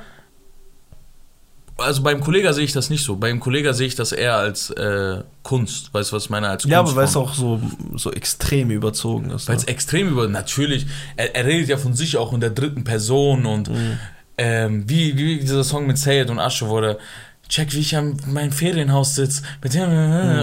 [1.77, 3.17] also beim Kollega sehe ich das nicht so.
[3.17, 5.93] Beim Kollega sehe ich das eher als äh, Kunst.
[5.95, 6.49] Weißt du, was ich meine?
[6.49, 7.59] Als Ja, aber weil es auch so,
[7.97, 9.49] so extrem überzogen ist.
[9.49, 9.69] Weil es Ne?
[9.73, 10.29] extrem über.
[10.29, 13.99] Natürlich, er, er redet ja von sich auch in der dritten Person und Mhm.
[14.37, 16.99] ähm, wie, wie dieser Song mit Sayed und Asche wurde.
[17.51, 19.43] Check, wie ich an meinem Ferienhaus sitze.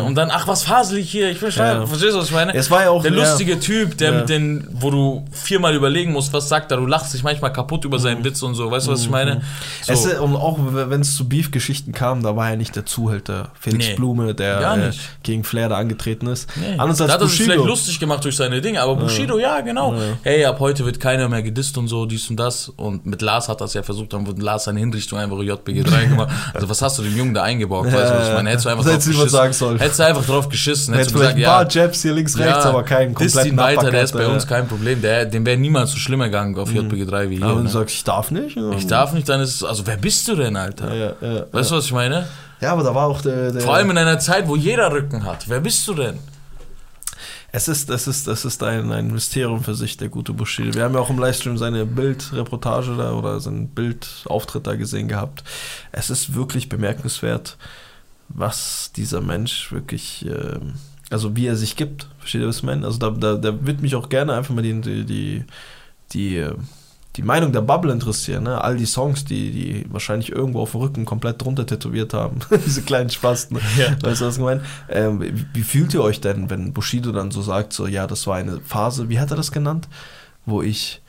[0.05, 1.32] Und dann, ach, was fasel ich hier?
[1.32, 1.86] Ich bin ja.
[1.88, 2.53] Verstehst du, was ich meine?
[2.53, 3.60] Es war ja auch der lustige ja.
[3.60, 6.78] Typ, der mit den, wo du viermal überlegen musst, was sagt er.
[6.78, 8.26] Du lachst dich manchmal kaputt über seinen mhm.
[8.26, 8.70] Witz und so.
[8.70, 9.41] Weißt du, was ich meine?
[9.82, 9.93] So.
[9.93, 13.51] Es, und auch wenn es zu Beef-Geschichten kam, da war er nicht der Zuhälter.
[13.60, 14.91] Felix nee, Blume, der äh,
[15.24, 16.49] gegen Flair da angetreten ist.
[16.58, 16.78] Nee.
[16.78, 19.62] Anders als da hat er sich vielleicht lustig gemacht durch seine Dinge, aber Bushido, ja,
[19.62, 19.95] genau.
[20.24, 22.70] Hey, ab heute wird keiner mehr gedisst und so, dies und das.
[22.70, 26.05] Und mit Lars hat das ja versucht, dann wurde Lars seine Hinrichtung einfach JBG 3
[26.08, 26.30] gemacht.
[26.53, 27.88] Also was hast du dem Jungen da eingebaut?
[27.88, 28.50] Ja, weißt du, was ich meine?
[28.50, 29.30] Hättest du einfach drauf geschissen.
[29.30, 29.80] Sagen sollen.
[29.80, 30.93] Hättest du einfach drauf geschissen.
[30.93, 33.58] Hättest du gesagt, ein paar ja, Jabs hier links, rechts, ja, aber keinen kompletten ihn
[33.58, 35.02] weiter, der ist bei uns kein Problem.
[35.02, 37.45] Der, dem wäre niemals so schlimmer gegangen auf JBG 3 wie hier.
[37.45, 37.70] Aber du ne?
[37.70, 38.58] sagst, ich darf nicht?
[38.78, 41.16] Ich darf nicht, dann ist es, also wer bist du denn, Alter?
[41.52, 42.28] Weißt du, was ich meine?
[42.60, 45.26] Ja, aber da war auch der, der Vor allem in einer Zeit, wo jeder Rücken
[45.26, 45.48] hat.
[45.48, 46.18] Wer bist du denn?
[47.58, 50.76] Es ist, es ist, es ist ein, ein Mysterium für sich, der gute Bushido.
[50.76, 55.43] Wir haben ja auch im Livestream seine Bildreportage da oder seinen Bildauftritt da gesehen gehabt.
[55.91, 57.58] Es ist wirklich bemerkenswert,
[58.30, 60.60] was dieser Mensch wirklich, äh,
[61.10, 62.08] also wie er sich gibt.
[62.20, 62.86] Versteht ihr, was ich meine?
[62.86, 65.43] Also da, da, da wird mich auch gerne einfach mal die, die, die,
[66.14, 66.53] die äh,
[67.18, 68.43] die Meinung der Bubble interessieren.
[68.43, 68.63] Ne?
[68.63, 72.39] All die Songs, die, die wahrscheinlich irgendwo auf dem Rücken komplett drunter tätowiert haben.
[72.65, 73.59] Diese kleinen Spasten.
[73.78, 73.91] Ja.
[74.01, 74.61] Weißt du, was ich meine?
[74.89, 78.26] Ähm, wie, wie, fühlt ihr euch denn, wenn Bushido dann so sagt, so, ja, das
[78.26, 79.88] war eine Phase, wie hat er das genannt?
[80.45, 81.01] Wo ich,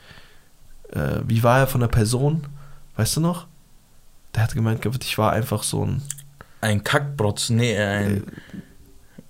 [0.91, 2.45] äh, wie war er von der Person?
[2.95, 3.47] Weißt du noch?
[4.35, 6.01] Der hat gemeint, ich war einfach so ein.
[6.61, 8.23] Ein Kackbrotz, nee, ein.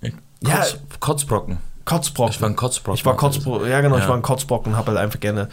[0.02, 1.58] Äh, Kotz, ja, Kotzbrocken.
[1.84, 2.34] Kotzbrocken.
[2.34, 2.98] Ich war ein Kotzbrocken.
[2.98, 4.02] Ich war Kotzbrocken, ja genau, ja.
[4.02, 5.48] ich war ein Kotzbrocken und habe halt einfach gerne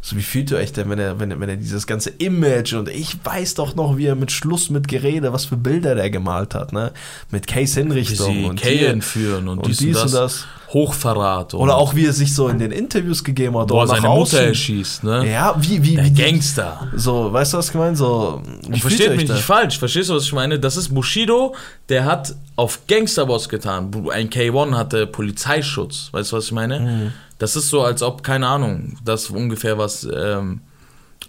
[0.00, 2.74] so, wie fühlt ihr euch denn, wenn er, wenn, er, wenn er dieses ganze Image
[2.74, 6.08] und ich weiß doch noch, wie er mit Schluss mit Gerede, was für Bilder der
[6.10, 6.92] gemalt hat, ne?
[7.30, 10.46] Mit Case-Hinrichtung und Kay entführen und, und dies, und, dies und das.
[10.72, 11.54] Hochverrat.
[11.54, 13.70] Oder auch wie er sich so in den Interviews gegeben hat.
[13.70, 15.30] Wo er seine Mutter erschießt, ne?
[15.30, 16.10] Ja, wie, wie, Der wie.
[16.10, 16.88] Gangster.
[16.94, 17.96] So, weißt du, was ich meine?
[17.96, 19.78] So, wie versteht mich nicht falsch.
[19.78, 20.58] Verstehst du, was ich meine?
[20.58, 21.54] Das ist Bushido,
[21.88, 23.90] der hat auf Gangsterboss getan.
[24.12, 26.10] Ein K1 hatte Polizeischutz.
[26.12, 26.80] Weißt du, was ich meine?
[26.80, 27.12] Mhm.
[27.38, 30.60] Das ist so, als ob, keine Ahnung, das ungefähr was, ähm,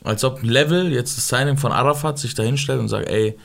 [0.04, 3.38] als ob Level, jetzt das Signing von Arafat, sich da hinstellt und sagt, ey,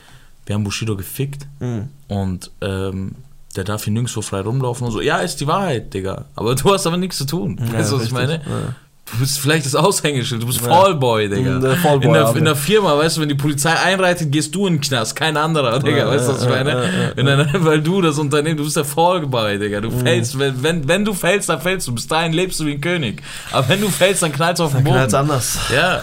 [0.47, 1.89] wir haben Bushido gefickt mhm.
[2.09, 3.15] und ähm,
[3.57, 5.01] der darf hier nirgendwo frei rumlaufen und so.
[5.01, 6.27] Ja, ist die Wahrheit, Digga.
[6.35, 7.61] Aber du hast aber nichts zu tun.
[7.61, 8.35] Ja, weißt du, was ich meine?
[8.35, 8.75] Ja.
[9.13, 10.69] Du bist vielleicht das Aushängeschild, du bist ja.
[10.69, 11.59] Fallboy, Digga.
[11.59, 14.67] Der Fallboy, in, der, in der Firma, weißt du, wenn die Polizei einreitet, gehst du
[14.67, 15.99] in den Knast, kein anderer, Digga.
[15.99, 17.13] Ja, weißt du, was ich meine?
[17.17, 19.83] Ja, weil du das Unternehmen, du bist der Fallboy, Digga.
[19.83, 20.01] Du mhm.
[20.01, 21.95] fällst, wenn, wenn, wenn du fällst, dann fällst du.
[21.95, 23.23] Bis dahin lebst du wie ein König.
[23.53, 24.97] Aber wenn du fällst, dann knallst du auf den Boden.
[24.97, 25.59] Dann anders.
[25.73, 26.03] Ja.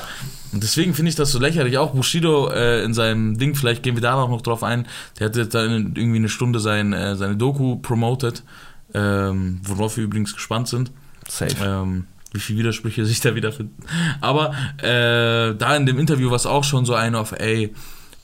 [0.53, 1.77] Und deswegen finde ich das so lächerlich.
[1.77, 4.87] Auch Bushido äh, in seinem Ding, vielleicht gehen wir da noch drauf ein,
[5.19, 8.43] der hat jetzt dann irgendwie eine Stunde sein, äh, seine Doku promoted,
[8.93, 10.91] ähm, worauf wir übrigens gespannt sind.
[11.27, 11.55] Safe.
[11.63, 13.83] Ähm, wie viele Widersprüche sich da wiederfinden.
[14.21, 17.73] Aber äh, da in dem Interview war es auch schon so ein auf, ey,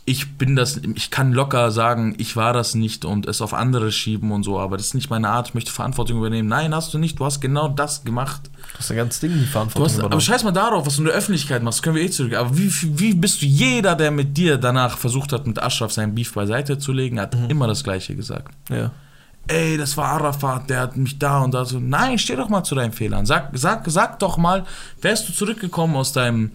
[0.10, 3.92] ich bin das, ich kann locker sagen, ich war das nicht und es auf andere
[3.92, 6.48] schieben und so, aber das ist nicht meine Art, ich möchte Verantwortung übernehmen.
[6.48, 8.50] Nein, hast du nicht, du hast genau das gemacht.
[8.72, 10.14] Du hast ein ganzes Ding die Verantwortung hast, übernommen.
[10.14, 12.36] Aber scheiß mal darauf, was du in der Öffentlichkeit machst, können wir eh zurück.
[12.36, 16.16] Aber wie, wie bist du, jeder, der mit dir danach versucht hat, mit Ashraf seinen
[16.16, 17.50] Beef beiseite zu legen, hat mhm.
[17.50, 18.56] immer das Gleiche gesagt.
[18.70, 18.92] Ja
[19.48, 21.80] ey, das war Arafat, der hat mich da und da so.
[21.80, 23.26] Nein, steh doch mal zu deinen Fehlern.
[23.26, 24.66] Sag, sag, sag doch mal,
[25.02, 26.52] wärst du zurückgekommen aus deinem,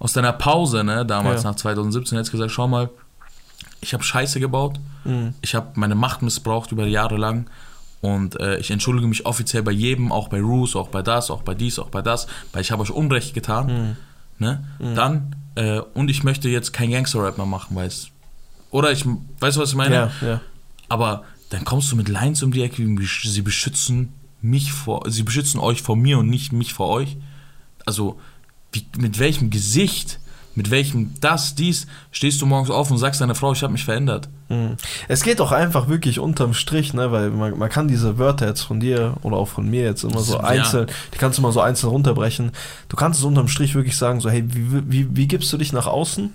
[0.00, 1.50] aus deiner Pause, ne, damals ja.
[1.50, 2.90] nach 2017, hättest gesagt, schau mal,
[3.82, 5.34] ich habe Scheiße gebaut, mhm.
[5.42, 7.48] ich habe meine Macht missbraucht über Jahre lang
[8.00, 11.42] und äh, ich entschuldige mich offiziell bei jedem, auch bei Roos, auch bei das, auch
[11.42, 14.44] bei dies, auch bei das, weil ich habe euch Unrecht getan, mhm.
[14.44, 14.94] ne, mhm.
[14.94, 18.08] dann, äh, und ich möchte jetzt kein Gangster-Rap mehr machen, weil es,
[18.70, 19.94] oder ich, weißt du, was ich meine?
[19.94, 20.40] Ja, ja.
[20.88, 22.86] Aber dann kommst du mit Lines um die Ecke,
[23.24, 27.18] sie beschützen mich vor, sie beschützen euch vor mir und nicht mich vor euch.
[27.84, 28.18] Also,
[28.72, 30.18] wie, mit welchem Gesicht,
[30.54, 33.84] mit welchem das, dies, stehst du morgens auf und sagst deiner Frau, ich habe mich
[33.84, 34.28] verändert.
[34.48, 34.76] Mhm.
[35.08, 38.62] Es geht doch einfach wirklich unterm Strich, ne, weil man, man kann diese Wörter jetzt
[38.62, 40.40] von dir oder auch von mir jetzt immer so ja.
[40.40, 42.52] einzeln, die kannst du mal so einzeln runterbrechen.
[42.88, 45.72] Du kannst es unterm Strich wirklich sagen, so, hey, wie, wie, wie gibst du dich
[45.72, 46.32] nach außen?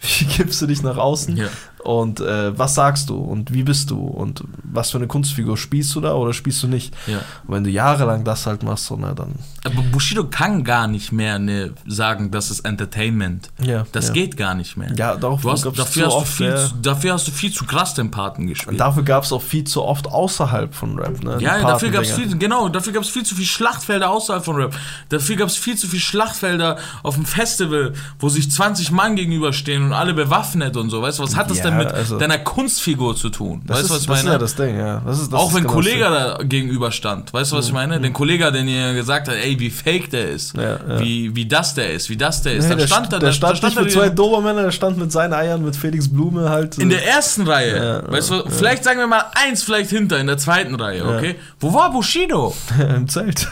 [0.18, 1.36] Wie gibst du dich nach außen?
[1.36, 1.46] Ja.
[1.84, 5.94] Und äh, was sagst du und wie bist du und was für eine Kunstfigur spielst
[5.94, 6.94] du da oder spielst du nicht?
[7.06, 7.18] Ja.
[7.46, 9.34] Und wenn du jahrelang das halt machst, so, na, dann.
[9.64, 13.50] Aber Bushido kann gar nicht mehr ne, sagen, das ist Entertainment.
[13.62, 14.14] Ja, das ja.
[14.14, 14.94] geht gar nicht mehr.
[14.96, 17.66] Ja, darauf du hast, dafür, hast oft, du viel, zu, dafür hast du viel zu
[17.66, 18.72] krass den Paten gespielt.
[18.72, 21.22] Und dafür gab es auch viel zu oft außerhalb von Rap.
[21.22, 21.36] Ne?
[21.40, 24.56] Ja, dafür gab es viel, genau, dafür gab es viel zu viel Schlachtfelder außerhalb von
[24.56, 24.74] Rap.
[25.10, 29.84] Dafür gab es viel zu viel Schlachtfelder auf dem Festival, wo sich 20 Mann gegenüberstehen
[29.84, 31.02] und alle bewaffnet und so.
[31.02, 33.62] Weißt du, was hat das denn ja, mit also- deiner Kunstfigur zu tun.
[33.66, 34.34] Das weißt ist, du, was ich das ist meine?
[34.34, 35.02] ja das Ding, ja.
[35.04, 37.72] Das ist, das auch wenn ein genau Kollege da gegenüber stand, weißt du, was ich
[37.72, 38.00] meine?
[38.00, 41.00] Den Kollege, den ihr gesagt hat, ey, wie fake der ist, Ja.
[41.00, 42.68] Wie, wie das der ist, wie das der ist.
[42.70, 45.12] Dann der, stand der, er, der da stand nicht mit zwei Dobermännern, der stand mit
[45.12, 46.78] seinen Eiern, mit Felix Blume halt.
[46.78, 48.04] in der ersten Reihe.
[48.08, 51.36] Weißt du, vielleicht sagen wir mal eins, vielleicht hinter, in der zweiten Reihe, okay?
[51.60, 52.54] Wo war Bushido?
[52.96, 53.48] im Zelt.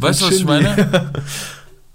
[0.00, 1.10] Weißt du, was ich meine?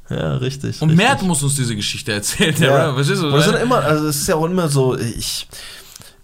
[0.10, 0.82] Ja, richtig.
[0.82, 1.06] Und richtig.
[1.08, 2.76] Mert muss uns diese Geschichte erzählen, der Ja.
[2.78, 2.96] Rapper.
[2.96, 3.28] Verstehst du?
[3.28, 5.48] Und ich sind immer, also es ist ja auch immer so, ich,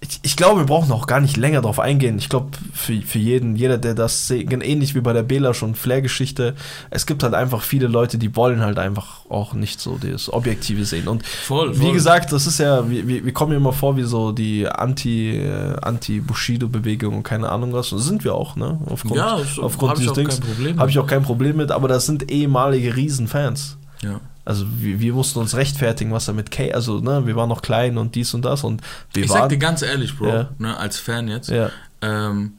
[0.07, 2.17] ich, ich glaube, wir brauchen auch gar nicht länger drauf eingehen.
[2.17, 5.75] Ich glaube, für, für jeden, jeder, der das sieht, ähnlich wie bei der Bela schon
[5.75, 6.55] Flair-Geschichte,
[6.89, 10.83] es gibt halt einfach viele Leute, die wollen halt einfach auch nicht so das Objektive
[10.85, 11.07] sehen.
[11.07, 11.93] Und Voll, wie voll.
[11.93, 15.75] gesagt, das ist ja, wir, wir kommen mir immer vor wie so die Anti, äh,
[15.81, 17.91] Anti-Bushido-Bewegung und keine Ahnung was.
[17.91, 18.79] Und das sind wir auch, ne?
[18.89, 20.39] Aufgrund, Ja, das- aufgrund dieses Dings.
[20.77, 23.77] Habe ich auch kein Problem mit, aber das sind ehemalige Riesenfans.
[24.01, 24.19] Ja.
[24.45, 27.61] Also wir, wir mussten uns rechtfertigen, was er mit Kay, also ne, wir waren noch
[27.61, 28.81] klein und dies und das und
[29.13, 29.49] wir Ich sag waren.
[29.49, 30.49] dir ganz ehrlich, Bro, Ja.
[30.57, 31.69] ne, als Fan jetzt, ja,
[32.01, 32.53] ähm,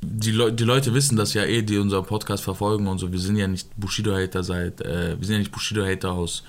[0.00, 3.10] die, Leu die Leute wissen das ja eh, die unseren Podcast verfolgen und so.
[3.10, 6.44] Wir sind ja nicht Bushido-Hater seit, äh, wir sind ja nicht Bushido-Hater aus,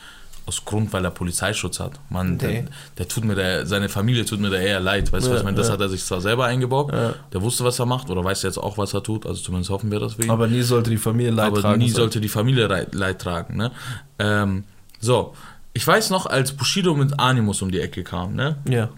[0.47, 1.93] aus Grund, weil er Polizeischutz hat.
[2.09, 2.37] Man, Nee.
[2.37, 2.65] der,
[2.99, 5.11] der tut mir der, seine Familie tut mir da eher leid.
[5.11, 5.57] Weißt du, was Ja, ich meine?
[5.57, 5.73] Das ja.
[5.73, 7.13] hat er sich zwar selber eingebaut, Ja.
[7.33, 9.89] der wusste, was er macht, oder weiß jetzt auch, was er tut, also zumindest hoffen
[9.91, 10.29] wir das ihn.
[10.29, 11.79] aber nie sollte die Familie leid aber tragen.
[11.79, 11.97] nie so.
[11.97, 13.57] sollte die Familie Leid tragen.
[13.57, 13.71] Ne?
[14.19, 14.63] Ähm,
[14.99, 15.33] so,
[15.73, 18.57] ich weiß noch, als Bushido mit Animus um die Ecke kam, ne?
[18.69, 18.89] Ja,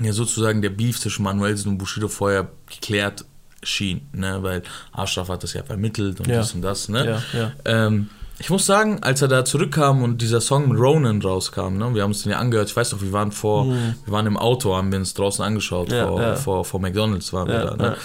[0.00, 3.24] ja sozusagen der Beef zwischen Manuelsen und Bushido vorher geklärt
[3.62, 4.42] schien, ne?
[4.42, 4.62] weil
[4.92, 6.36] Ashraf hat das ja vermittelt und Ja.
[6.36, 6.88] das und das.
[6.88, 7.20] Ne?
[7.32, 7.52] ja, ja.
[7.64, 11.94] Ähm, ich muss sagen, als er da zurückkam und dieser Song mit Ronan rauskam, ne?
[11.94, 14.36] wir haben uns den ja angehört, ich weiß noch, wir waren vor, wir waren im
[14.36, 15.94] Auto, haben wir uns draußen angeschaut, Mhm.
[15.94, 16.36] Ja, vor, ja.
[16.36, 17.76] Vor, vor McDonalds waren wir da.
[17.76, 17.96] Ne?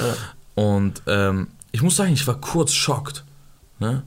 [0.55, 3.23] Und ähm, ich muss sagen, ich war kurz schockt.
[3.79, 4.03] Ne?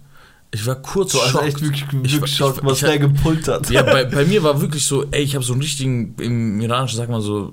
[0.50, 1.46] Ich war kurz So, also schockt.
[1.46, 3.68] echt wirklich, Ich- wirklich ich- schockt, was ich- der gepult hat.
[3.70, 6.96] Ja, bei, bei mir war wirklich so, ey, ich habe so einen richtigen, im Iranischen
[6.96, 7.52] sagt man so,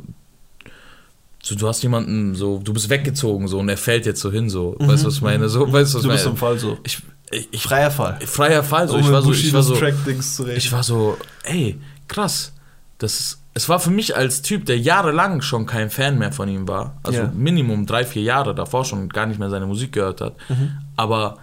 [1.44, 4.50] so, du hast jemanden so, du bist weggezogen so und er fällt jetzt so hin
[4.50, 5.50] so, weißt du was ich meine?
[5.50, 6.08] So, weißt du was Mhm.
[6.08, 6.34] du bist meine?
[6.36, 6.78] im Fall so.
[6.84, 7.02] Ich,
[7.32, 8.20] ich, ich, Freier Fall.
[8.26, 12.54] freier Fall so, Um ich war so, ich war so, ich war so, ey, krass,
[12.98, 16.48] das ist, es war für mich als Typ, der jahrelang schon kein Fan mehr von
[16.48, 17.32] ihm war, also Ja.
[17.34, 20.72] Minimum drei, vier Jahre davor schon gar nicht mehr seine Musik gehört hat, Mhm.
[20.96, 21.38] aber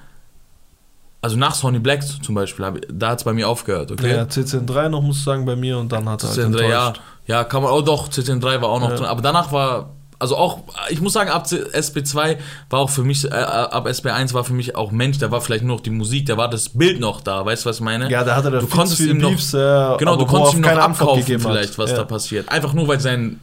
[1.20, 4.14] also nach Sonny Black zum Beispiel, da hat es bei mir aufgehört, okay?
[4.14, 6.86] Ja, CCN3 noch, muss ich sagen, bei mir und dann hat er halt CCN3, ja,
[6.88, 7.02] enttäuscht.
[7.26, 8.96] ja, kann man, oh doch, CCN3 war auch noch Ja.
[8.96, 12.38] drin, aber danach war, also auch, ich muss sagen, ab SB2
[12.70, 15.64] war auch für mich, äh, ab SB1 war für mich auch Mensch, da war vielleicht
[15.64, 18.10] nur noch die Musik, da war das Bild noch da, weißt du, was ich meine?
[18.10, 20.70] Ja, da hatte er du konntest ihm noch, Beefs, ja, genau, du konntest ihm noch
[20.70, 21.98] abkaufen vielleicht, was ja.
[21.98, 22.48] da passiert.
[22.48, 23.40] Einfach nur, weil sein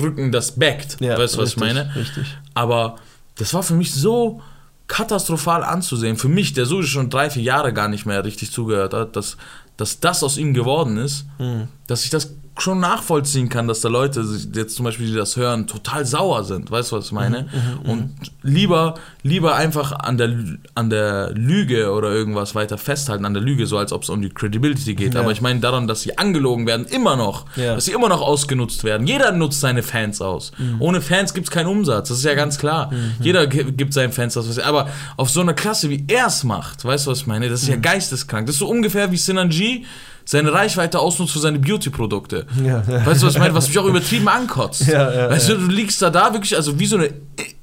[0.00, 1.94] Rücken das backt, Ja, weißt du, was richtig, ich meine?
[1.94, 2.26] Richtig.
[2.54, 2.96] Aber
[3.36, 4.40] das war für mich so
[4.86, 6.16] katastrophal anzusehen.
[6.16, 9.36] Für mich, der so schon drei, vier Jahre gar nicht mehr richtig zugehört hat, dass,
[9.76, 11.68] dass das aus ihm geworden ist, Hm.
[11.86, 14.22] dass ich das schon nachvollziehen kann, dass da Leute
[14.54, 16.70] jetzt zum Beispiel, die das hören, total sauer sind.
[16.70, 17.44] Weißt du, was ich meine?
[17.84, 18.10] Mhm, Und
[18.42, 20.34] lieber, lieber einfach an der,
[20.74, 24.20] an der Lüge oder irgendwas weiter festhalten, an der Lüge, so als ob es um
[24.20, 25.14] die Credibility geht.
[25.14, 25.20] Ja.
[25.20, 27.46] Aber ich meine daran, dass sie angelogen werden, immer noch.
[27.56, 27.76] Ja.
[27.76, 29.06] Dass sie immer noch ausgenutzt werden.
[29.06, 30.52] Jeder nutzt seine Fans aus.
[30.58, 30.76] Mhm.
[30.82, 32.08] Ohne Fans gibt es keinen Umsatz.
[32.08, 32.92] Das ist ja ganz klar.
[33.22, 34.58] Jeder gi- gibt seinen Fans aus.
[34.58, 37.48] Aber auf so einer Klasse, wie er es macht, weißt du, was ich meine?
[37.48, 37.74] Das ist Mhm.
[37.74, 38.46] ja geisteskrank.
[38.46, 39.86] Das ist so ungefähr wie Synergy
[40.30, 42.46] seine Reichweite ausnutzt für seine Beauty-Produkte.
[42.64, 42.84] Ja.
[43.04, 43.52] Weißt du, was ich meine?
[43.52, 44.86] Was mich auch übertrieben ankotzt.
[44.86, 47.10] Ja, weißt du, du liegst da da wirklich, also wie so eine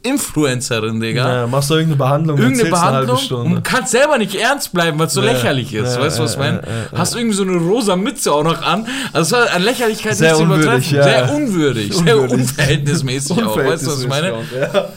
[0.03, 1.34] Influencerin, Digga.
[1.34, 5.13] Ja, machst du irgendeine Behandlung, Irgendeine Behandlung und kannst selber nicht ernst bleiben, weil es
[5.13, 5.97] so lächerlich ist.
[5.97, 6.61] weißt du, was ich meine?
[6.93, 8.86] Hast irgendwie so eine rosa Mütze auch noch an.
[9.13, 11.03] Also es war an Lächerlichkeit Sehr nicht zu übertreffen.
[11.03, 12.34] Sehr unwürdig, sehr Unwürdig.
[12.34, 13.55] unverhältnismäßig auch.
[13.55, 14.34] Weißt du, was ich meine?
[14.59, 14.89] Ja.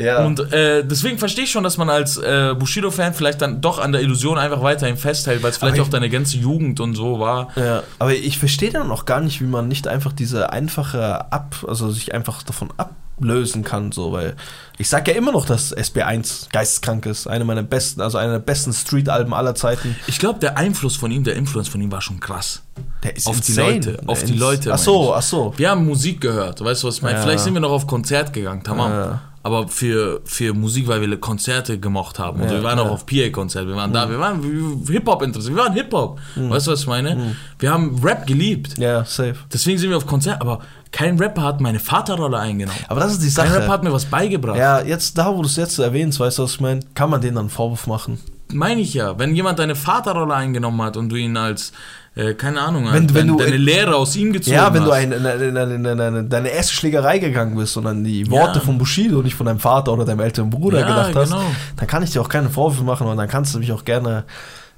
[0.00, 0.24] Ja.
[0.24, 3.92] Und äh, deswegen verstehe ich schon, dass man als äh, Bushido-Fan vielleicht dann doch an
[3.92, 7.48] der Illusion einfach weiterhin festhält, weil es vielleicht auch deine ganze Jugend und so war.
[7.56, 11.56] Ja, aber ich verstehe dann auch gar nicht, wie man nicht einfach diese einfache ab,
[11.66, 14.36] also sich einfach davon ablösen kann, so, weil
[14.78, 18.38] ich sag ja immer noch, dass SB1 geisteskrank ist, eine meiner besten, also eine der
[18.38, 19.96] besten Street-Alben aller Zeiten.
[20.06, 22.62] Ich glaube, der Einfluss von ihm, der Influence von ihm war schon krass.
[23.02, 23.70] Der ist Auf die insane.
[23.74, 25.52] Leute, auf Der die ist- Leute, Ach so, ach so.
[25.56, 27.16] Wir haben Musik gehört, weißt du, was ich meine?
[27.18, 27.22] Ja.
[27.24, 28.92] Vielleicht sind wir noch auf Konzert gegangen, tamam.
[28.92, 29.20] Ja.
[29.42, 32.40] Aber für, für Musik, weil wir Konzerte gemocht haben.
[32.40, 32.90] Und Ja, wir waren auch ja.
[32.90, 34.42] auf PA-Konzert, wir waren da, wir waren
[34.86, 36.18] Hip-Hop interessiert, wir waren Hip-Hop.
[36.36, 37.36] Weißt du, was ich meine?
[37.58, 38.78] Wir haben Rap geliebt.
[38.78, 39.36] Ja, safe.
[39.52, 40.60] Deswegen sind wir auf Konzert, aber
[40.90, 42.78] kein Rapper hat meine Vaterrolle eingenommen.
[42.88, 43.60] Aber das ist die Kein Sache.
[43.60, 44.58] Rapper hat mir was beigebracht.
[44.58, 46.80] Ja, jetzt da, wo du es jetzt erwähnst, weißt du, was ich meine?
[46.94, 48.18] Kann man denen dann einen Vorwurf machen?
[48.52, 49.18] Meine ich ja.
[49.18, 51.72] Wenn jemand deine Vaterrolle eingenommen hat und du ihn als,
[52.18, 54.88] äh, keine Ahnung, Wenn- dein- wenn du- deine Lehre aus ihm gezogen Ja, wenn hast.
[54.88, 58.28] du ein, in, in, in, in, in deine erste Schlägerei gegangen bist und an die
[58.30, 58.64] Worte Ja.
[58.64, 61.44] von Bushido nicht von deinem Vater oder deinem älteren Bruder Ja, gedacht hast, genau.
[61.76, 64.24] dann kann ich dir auch keine Vorwürfe machen und dann kannst du mich auch gerne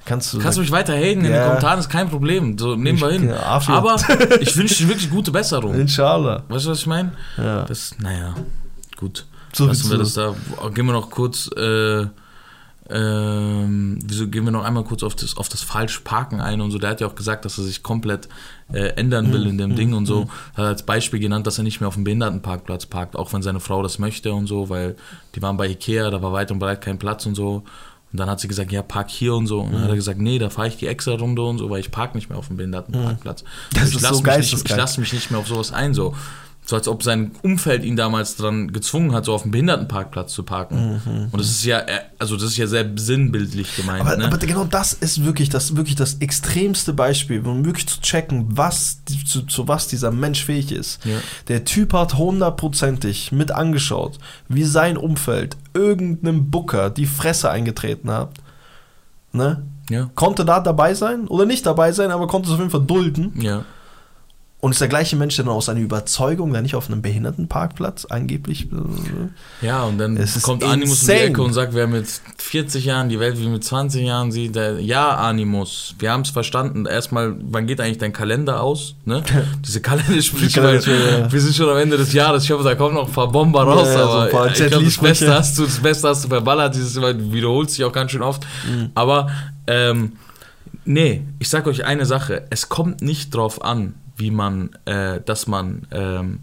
[0.07, 1.41] Kannst du, Kannst du mich weiter haten in Ja.
[1.41, 2.57] den Kommentaren, ist kein Problem.
[2.57, 3.29] So, nehmen wir hin.
[3.29, 3.61] ja.
[3.69, 3.97] Aber
[4.41, 5.75] ich wünsche dir wirklich gute Besserung.
[5.75, 6.43] Inshallah.
[6.49, 7.13] Weißt du, was ich meine?
[7.37, 7.65] Ja.
[7.65, 8.35] Das, naja,
[8.97, 9.27] gut.
[9.53, 10.35] So Lassen wir das da.
[10.75, 12.07] Gehen wir noch kurz, äh,
[12.93, 16.71] ähm, wieso gehen wir noch einmal kurz auf das, auf das falsche Parken ein und
[16.71, 16.79] so.
[16.79, 18.29] Der hat ja auch gesagt, dass er sich komplett
[18.73, 20.29] äh, ändern will in dem Ding und so.
[20.55, 23.61] Hat als Beispiel genannt, dass er nicht mehr auf dem Behindertenparkplatz parkt, auch wenn seine
[23.61, 24.97] Frau das möchte und so, weil
[25.35, 27.63] die waren bei Ikea, da war weit und breit kein Platz und so.
[28.13, 29.61] Und dann hat sie gesagt, ja, park hier und so.
[29.61, 31.79] Und dann hat er gesagt, nee, da fahre ich die extra Runde und so, weil
[31.79, 33.45] ich park nicht mehr auf dem Behindertenparkplatz.
[33.73, 34.81] Das ich ist lasse so mich, nicht- ich geisteskrank.
[34.81, 36.15] lass mich nicht mehr auf sowas ein, so.
[36.65, 40.45] So als ob sein Umfeld ihn damals dran gezwungen hat, so auf dem Behindertenparkplatz zu
[40.45, 41.01] parken.
[41.33, 44.27] Und das ist ja, äh, also das ist ja sehr sinnbildlich gemeint, Aber, ne?
[44.27, 49.01] aber genau das ist wirklich das, wirklich das extremste Beispiel, um wirklich zu checken, was,
[49.27, 51.05] zu, zu was dieser Mensch fähig ist.
[51.05, 51.17] Ja.
[51.49, 58.31] Der Typ hat hundertprozentig mit angeschaut, wie sein Umfeld irgendeinem Booker die Fresse eingetreten hat.
[59.33, 59.65] Ne?
[59.89, 62.83] ja, Konnte da dabei sein oder nicht dabei sein, aber konnte es auf jeden Fall
[62.83, 63.33] dulden.
[63.41, 63.65] ja.
[64.61, 68.05] Und ist der gleiche Mensch, der dann aus seiner Überzeugung dann nicht auf einem Behindertenparkplatz
[68.05, 68.69] angeblich.
[68.71, 71.31] äh, Ja, und dann Es kommt Animus in die insane.
[71.31, 72.07] Ecke und sagt, wer mit
[72.37, 76.31] 40 Jahren die Welt wie mit 20 Jahren sieht, der, ja, Animus, wir haben es
[76.31, 76.85] verstanden.
[76.85, 78.97] Erstmal, wann geht eigentlich dein Kalender aus?
[79.07, 79.23] Ne?
[79.67, 81.33] Diese Kalendersprüche, weil ja.
[81.33, 82.45] wir sind schon am Ende des Jahres.
[82.45, 84.55] Ich hoffe, da kommen noch ein paar Bomber raus, Ja, ja, so aber paar ich
[84.67, 84.99] glaube, das.
[84.99, 88.43] Beste hast du, das Beste hast du verballert, dieses wiederholt sich auch ganz schön oft.
[88.71, 88.91] Mhm.
[88.95, 89.29] Aber,
[89.67, 90.13] ähm,
[90.85, 95.47] nee, ich sag euch eine Sache, es kommt nicht drauf an, wie man, äh, dass
[95.47, 96.41] man, ähm,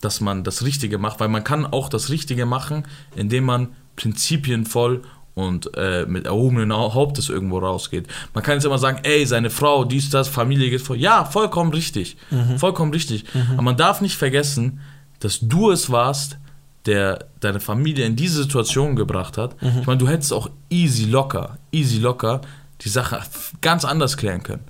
[0.00, 2.84] dass man das Richtige macht, weil man kann auch das Richtige machen,
[3.16, 5.02] indem man prinzipienvoll
[5.34, 8.06] und äh, mit erhobenen Hauptes irgendwo rausgeht.
[8.34, 10.94] Man kann jetzt immer sagen, ey, seine Frau, dies, das, Familie geht vor.
[10.94, 12.16] Ja, vollkommen richtig.
[12.58, 13.24] Vollkommen richtig.
[13.54, 14.80] Aber man darf nicht vergessen,
[15.18, 16.38] dass du es warst,
[16.86, 19.56] der deine Familie in diese Situation gebracht hat.
[19.80, 22.42] Ich meine, du hättest auch easy locker, easy locker
[22.82, 23.20] die Sache
[23.60, 24.64] ganz anders klären können.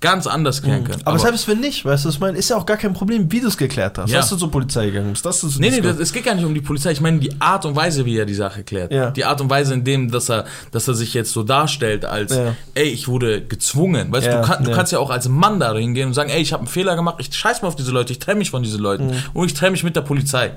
[0.00, 1.02] Ganz anders klären können.
[1.04, 3.40] Aber, selbst wenn nicht, weißt du, ich meine, ist ja auch gar kein Problem, wie
[3.40, 4.10] du es geklärt hast.
[4.10, 4.18] Ja.
[4.20, 5.26] Dass du zur Polizei gegangen bist.
[5.26, 6.92] Dass du Nee, nee, das, es geht gar nicht um die Polizei.
[6.92, 8.92] Ich meine die Art und Weise, wie er die Sache klärt.
[8.92, 9.10] Ja.
[9.10, 12.32] Die Art und Weise, in dem, dass er, dass er sich jetzt so darstellt, als,
[12.32, 12.54] Ja.
[12.74, 14.12] ey, ich wurde gezwungen.
[14.12, 16.52] Weißt du, kann, du kannst ja auch als Mann da hingehen und sagen, ey, ich
[16.52, 18.80] habe einen Fehler gemacht, ich scheiß mal auf diese Leute, ich trenne mich von diesen
[18.80, 19.14] Leuten Mhm.
[19.34, 20.52] und ich trenne mich mit der Polizei.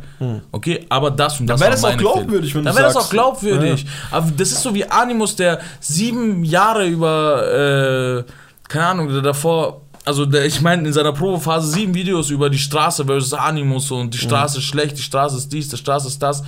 [0.51, 2.95] Okay, aber das und das wär war das auch glaubwürdig, wenn Dann du wäre das
[3.03, 3.87] auch glaubwürdig.
[4.11, 8.31] Aber das ist so wie Animus, der sieben Jahre über, äh,
[8.72, 12.57] keine Ahnung, der davor also der, ich meine in seiner Probephase sieben Videos über die
[12.57, 16.22] Straße versus Animus und die Straße ist schlecht, die Straße ist dies, die Straße ist
[16.24, 16.43] das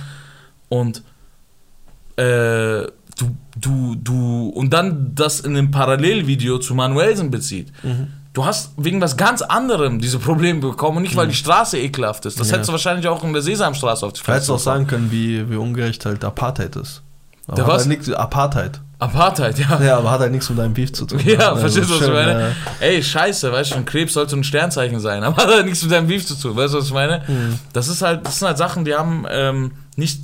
[0.68, 1.02] und
[2.16, 7.72] äh, du, du, du und dann das in einem Parallelvideo zu Manuelsen bezieht.
[8.32, 12.26] Du hast wegen was ganz anderem diese Probleme bekommen und nicht, weil die Straße ekelhaft
[12.26, 12.40] ist.
[12.40, 12.54] Das Ja.
[12.54, 14.64] hättest du wahrscheinlich auch in der Sesamstraße auf die Du hättest auch bekommen.
[14.64, 17.02] sagen können, wie, wie ungerecht halt Apartheid ist.
[17.46, 17.82] Aber Der was?
[17.82, 18.80] Halt nix, Apartheid.
[18.98, 19.82] Apartheid, ja.
[19.82, 21.20] Ja, aber hat halt nichts mit deinem Beef zu tun.
[21.26, 22.40] Ja, Also verstehst du, was ich meine?
[22.40, 22.48] ja.
[22.80, 25.92] Ey, scheiße, weißt du, ein Krebs sollte ein Sternzeichen sein, aber hat halt nichts mit
[25.92, 27.22] deinem Beef zu tun, weißt du, was ich meine?
[27.26, 27.58] Mhm.
[27.72, 30.20] Das ist halt, das sind halt Sachen, die haben ähm, nicht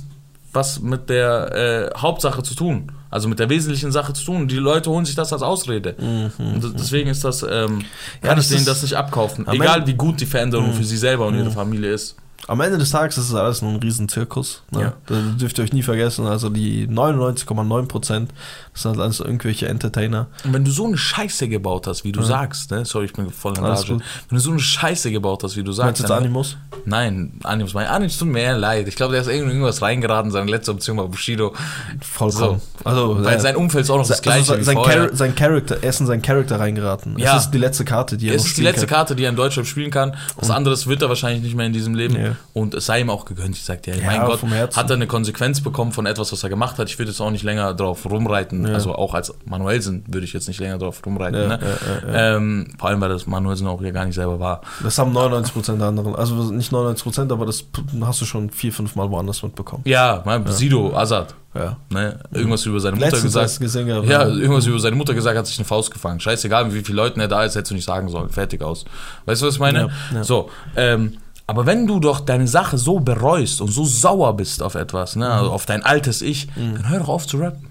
[0.53, 4.47] was mit der äh, Hauptsache zu tun, also mit der wesentlichen Sache zu tun.
[4.49, 5.95] Die Leute holen sich das als Ausrede.
[6.37, 7.81] Und das- deswegen ist das, ähm, Mhm.
[8.21, 9.47] Ja, kann das ich denen das nicht abkaufen.
[9.49, 12.15] Egal wie gut die Veränderung für sie selber und ihre Familie ist.
[12.47, 14.63] Am Ende des Tages ist es alles nur ein riesen Zirkus.
[14.71, 14.81] Ne?
[14.81, 14.93] Ja.
[15.05, 16.25] Das dürft ihr euch nie vergessen.
[16.27, 18.31] Also die 99,9 Prozent,
[18.73, 20.27] sind halt alles irgendwelche Entertainer.
[20.43, 22.85] Und wenn du so eine Scheiße gebaut hast, wie du sagst, ne?
[22.85, 23.97] Sorry, ich bin voll in Rage.
[24.29, 26.57] Wenn du so eine Scheiße gebaut hast, wie du Meinst sagst, du jetzt Animus?
[26.85, 28.87] Nein, Animus, mein Animus tut mir leid.
[28.87, 30.31] Ich glaube, der ist irgend- irgendwas reingeraten.
[30.31, 31.53] Seine letzte Option war Bushido.
[32.01, 32.59] Vollkommen.
[32.83, 32.89] So.
[32.89, 35.07] Also, Weil äh, sein Umfeld ist auch noch das gleiche also wie sein, vorher.
[35.07, 37.17] Char sein Charakter, er ist in seinen Charakter reingeraten.
[37.19, 37.37] Ja.
[37.37, 38.97] Es ist die letzte Karte, die er Es ist die letzte kann.
[38.97, 40.15] Karte, die er in Deutschland spielen kann.
[40.37, 42.15] Was anderes wird er wahrscheinlich nicht mehr in diesem Leben.
[42.15, 42.30] Ja.
[42.53, 43.55] Und es sei ihm auch gegönnt.
[43.55, 44.41] Ich sagte, ja, Ja, mein Gott,
[44.75, 46.89] hat er eine Konsequenz bekommen von etwas, was er gemacht hat.
[46.89, 48.67] Ich würde jetzt auch nicht länger drauf rumreiten.
[48.67, 48.73] Ja.
[48.73, 51.41] Also auch als Manuelsen würde ich jetzt nicht länger drauf rumreiten.
[51.41, 51.59] Ja, ne?
[52.07, 54.61] Ähm, vor allem, weil das Manuelsen auch ja gar nicht selber war.
[54.83, 56.15] Das haben 99% der anderen.
[56.15, 57.65] Also nicht 99%, aber das
[58.01, 59.83] hast du schon vier, fünf Mal woanders mitbekommen.
[59.85, 61.35] Ja, mein Sido, Azad.
[61.53, 61.77] Ja.
[61.89, 62.17] Ne?
[62.31, 63.59] Irgendwas über seine Mutter Letztens gesagt.
[63.59, 64.27] gesehen Ja, ja.
[64.27, 66.19] irgendwas über seine Mutter gesagt, hat sich eine Faust gefangen.
[66.19, 68.29] Scheißegal, wie vielen Leuten er da ist, hättest du nicht sagen sollen.
[68.29, 68.85] Fertig aus.
[69.25, 69.79] Weißt du, was ich meine?
[69.79, 70.23] Ja, ja.
[70.23, 71.17] So, ähm,
[71.51, 75.25] aber wenn du doch deine Sache so bereust und so sauer bist auf etwas, ne,
[75.27, 75.31] Mhm.
[75.31, 77.67] also auf dein altes Ich, dann hör doch auf zu rappen.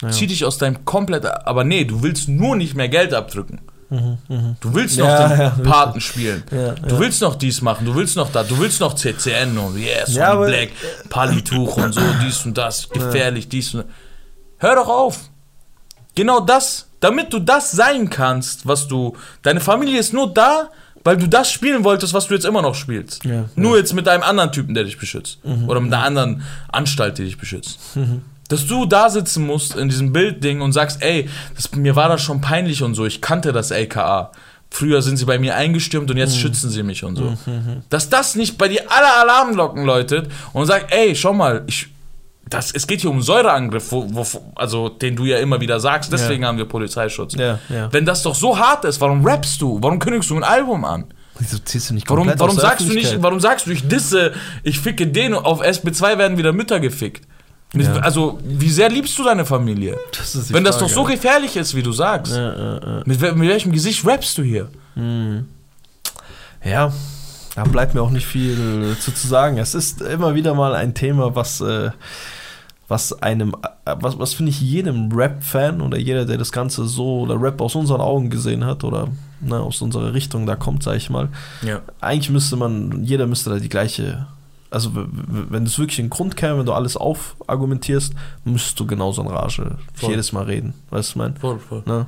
[0.00, 0.10] Ja.
[0.10, 3.60] Zieh dich aus deinem komplett, aber nee, du willst nur nicht mehr Geld abdrücken.
[3.90, 6.42] Du willst noch Mhm, Ja, den ja, Paten spielen.
[6.52, 9.78] Ja, du willst noch dies machen, du willst noch da, du willst noch CCN und
[9.78, 10.70] yes Ja, und Black,
[11.08, 13.84] Palituch und so, dies und das, gefährlich, dies und
[14.58, 15.18] Hör doch auf.
[16.14, 19.16] Genau das, damit du das sein kannst, was du.
[19.42, 20.68] Deine Familie ist nur da,
[21.08, 23.24] weil du das spielen wolltest, was du jetzt immer noch spielst.
[23.24, 25.38] Ja, nur jetzt mit einem anderen Typen, der dich beschützt.
[25.66, 27.78] Oder mit einer anderen Anstalt, die dich beschützt.
[28.48, 32.20] Dass du da sitzen musst in diesem Bildding und sagst, ey, das, mir war das
[32.20, 34.32] schon peinlich und so, ich kannte das LKA.
[34.68, 36.40] Früher sind sie bei mir eingestürmt und jetzt mhm.
[36.40, 37.36] schützen sie mich und so.
[37.46, 37.84] Mhm.
[37.88, 41.88] Dass das nicht bei dir alle Alarmglocken läutet und sagt, ey, schau mal, ich,
[42.50, 46.12] das, es geht hier um Säureangriff, wo, wo, also den du ja immer wieder sagst,
[46.12, 46.48] deswegen ja.
[46.48, 47.34] haben wir Polizeischutz.
[47.34, 47.92] Ja, ja.
[47.92, 49.78] Wenn das doch so hart ist, warum rappst du?
[49.82, 51.04] Warum kündigst du ein Album an?
[51.38, 54.32] Wieso ziehst du nicht warum, warum sagst du nicht, warum sagst du, ich disse,
[54.64, 57.26] ich ficke den, auf SB2 werden wieder Mütter gefickt?
[58.00, 59.98] Also, wie sehr liebst du deine Familie?
[60.16, 62.34] Das Wenn Frage, das doch so gefährlich ist, wie du sagst.
[63.04, 64.68] Mit, mit, welchem Gesicht rappst du hier?
[64.94, 65.46] Hm.
[66.64, 66.92] Ja,
[67.54, 69.58] da bleibt mir auch nicht viel zu, zu sagen.
[69.58, 71.90] Es ist immer wieder mal ein Thema, was, äh,
[72.88, 77.40] was einem, was, was finde ich jedem Rap-Fan oder jeder, der das Ganze so oder
[77.40, 79.08] Rap aus unseren Augen gesehen hat oder
[79.40, 81.28] ne, aus unserer Richtung da kommt, sag ich mal.
[81.62, 81.82] Ja.
[82.00, 84.26] Eigentlich müsste man, jeder müsste da die gleiche
[84.70, 88.12] also wenn es wirklich einen Grund käme, wenn du alles aufargumentierst,
[88.44, 90.10] müsstest du genauso in Rage voll.
[90.10, 90.74] jedes Mal reden.
[90.90, 91.36] Weißt du, mein?
[91.36, 91.82] Voll, voll.
[91.86, 92.06] Ne?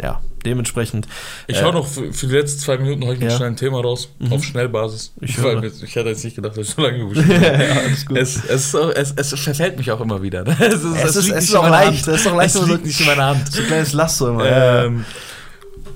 [0.00, 1.06] Ja, dementsprechend.
[1.46, 3.30] Ich äh, hau noch für, für, die letzten zwei Minuten heute ja.
[3.30, 4.42] schnell ein Thema raus, auf mhm.
[4.42, 5.12] Schnellbasis.
[5.20, 7.32] Ich, ich, ich hatte jetzt nicht gedacht, dass ich so lange gebucht habe.
[7.32, 8.18] ja, alles gut.
[8.18, 10.44] Es, es, es, es, verfällt mich auch immer wieder.
[10.58, 12.06] Es ist, es ist, es ist auch leicht.
[12.06, 13.52] Es ist auch leicht, es liegt nicht in meiner Hand.
[13.52, 14.46] So ein kleines Lasso immer.
[14.46, 15.04] Ähm,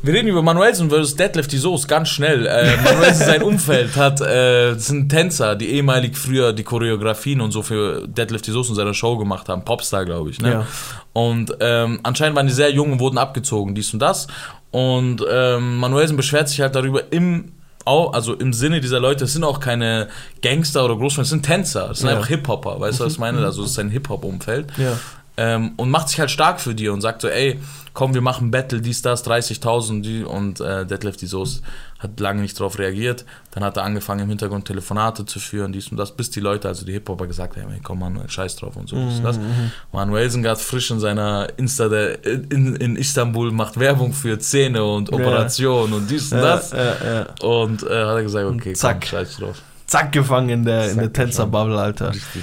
[0.03, 2.47] wir reden über Manuelsen versus Deadlift die Soße ganz schnell.
[2.47, 7.63] Äh, Manuelsen sein Umfeld hat, äh, sind Tänzer, die ehemalig früher die Choreografien und so
[7.63, 9.65] für Deadlift die Soße in seiner Show gemacht haben.
[9.65, 10.41] Popstar, glaube ich.
[10.41, 10.51] Ne?
[10.51, 10.67] Ja.
[11.13, 14.27] Und ähm, anscheinend waren die sehr jung und wurden abgezogen, dies und das.
[14.73, 17.53] Und ähm, Manuelsen beschwert sich halt darüber im
[17.85, 20.09] also im Sinne dieser Leute, es sind auch keine
[20.41, 22.15] Gangster oder Großfans, es sind Tänzer, es sind ja.
[22.15, 23.39] einfach Hip-Hopper, weißt du, was ich meine?
[23.39, 23.45] Mhm.
[23.45, 24.69] Also es ist ein Hip-Hop-Umfeld.
[24.77, 24.99] Ja.
[25.37, 27.59] Ähm, und macht sich halt stark für die und sagt so, ey,
[27.95, 31.62] komm, wir machen Battle, dies, das, 30.000 und äh, Detlef die Soße
[32.03, 33.24] hat lange nicht darauf reagiert.
[33.53, 36.68] Dann hat er angefangen im Hintergrund Telefonate zu führen, dies und das, bis die Leute,
[36.68, 38.97] also die Hip-Hopper gesagt haben, hey, komm Manuel, scheiß drauf und so.
[38.97, 39.22] Mhm.
[39.22, 39.39] Das.
[39.39, 39.70] Mhm.
[39.93, 45.12] Manuel Sengard frisch in seiner Insta, der, in, in Istanbul macht Werbung für Zähne und
[45.12, 45.97] Operation ja.
[45.97, 46.72] und dies und ja, das.
[46.72, 49.01] Ja, und äh, hat er gesagt, okay, zack.
[49.01, 49.62] komm, scheiß drauf.
[49.87, 52.11] Zack, gefangen in der, in der Tänzer-Bubble, Alter.
[52.11, 52.43] Richtig.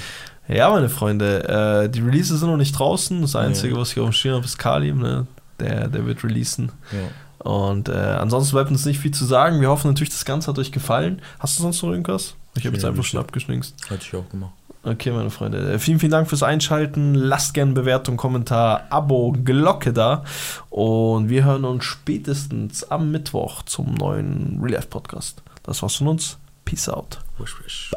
[0.52, 3.20] Ja, meine Freunde, äh, die Releases sind noch nicht draußen.
[3.22, 4.98] Das Einzige, was ich auf dem Schirm habe, ist Kalim.
[4.98, 5.26] Ne?
[5.60, 6.72] der, der wird releasen.
[6.92, 7.50] Ja.
[7.50, 9.60] Und äh, ansonsten bleibt uns nicht viel zu sagen.
[9.60, 11.22] Wir hoffen natürlich, das Ganze hat euch gefallen.
[11.38, 12.34] Hast du sonst noch irgendwas?
[12.56, 13.74] Ich habe jetzt einfach schon abgeschninkst.
[13.88, 14.52] Hatte ich auch gemacht.
[14.82, 15.74] Okay, meine Freunde.
[15.74, 17.14] Äh, vielen, vielen Dank fürs Einschalten.
[17.14, 20.24] Lasst gerne Bewertung, Kommentar, Abo, Glocke da.
[20.70, 25.42] Und wir hören uns spätestens am Mittwoch zum neuen Real Life Podcast.
[25.62, 26.38] Das war's von uns.
[26.64, 27.18] Peace out.
[27.38, 27.92] Wish, wish.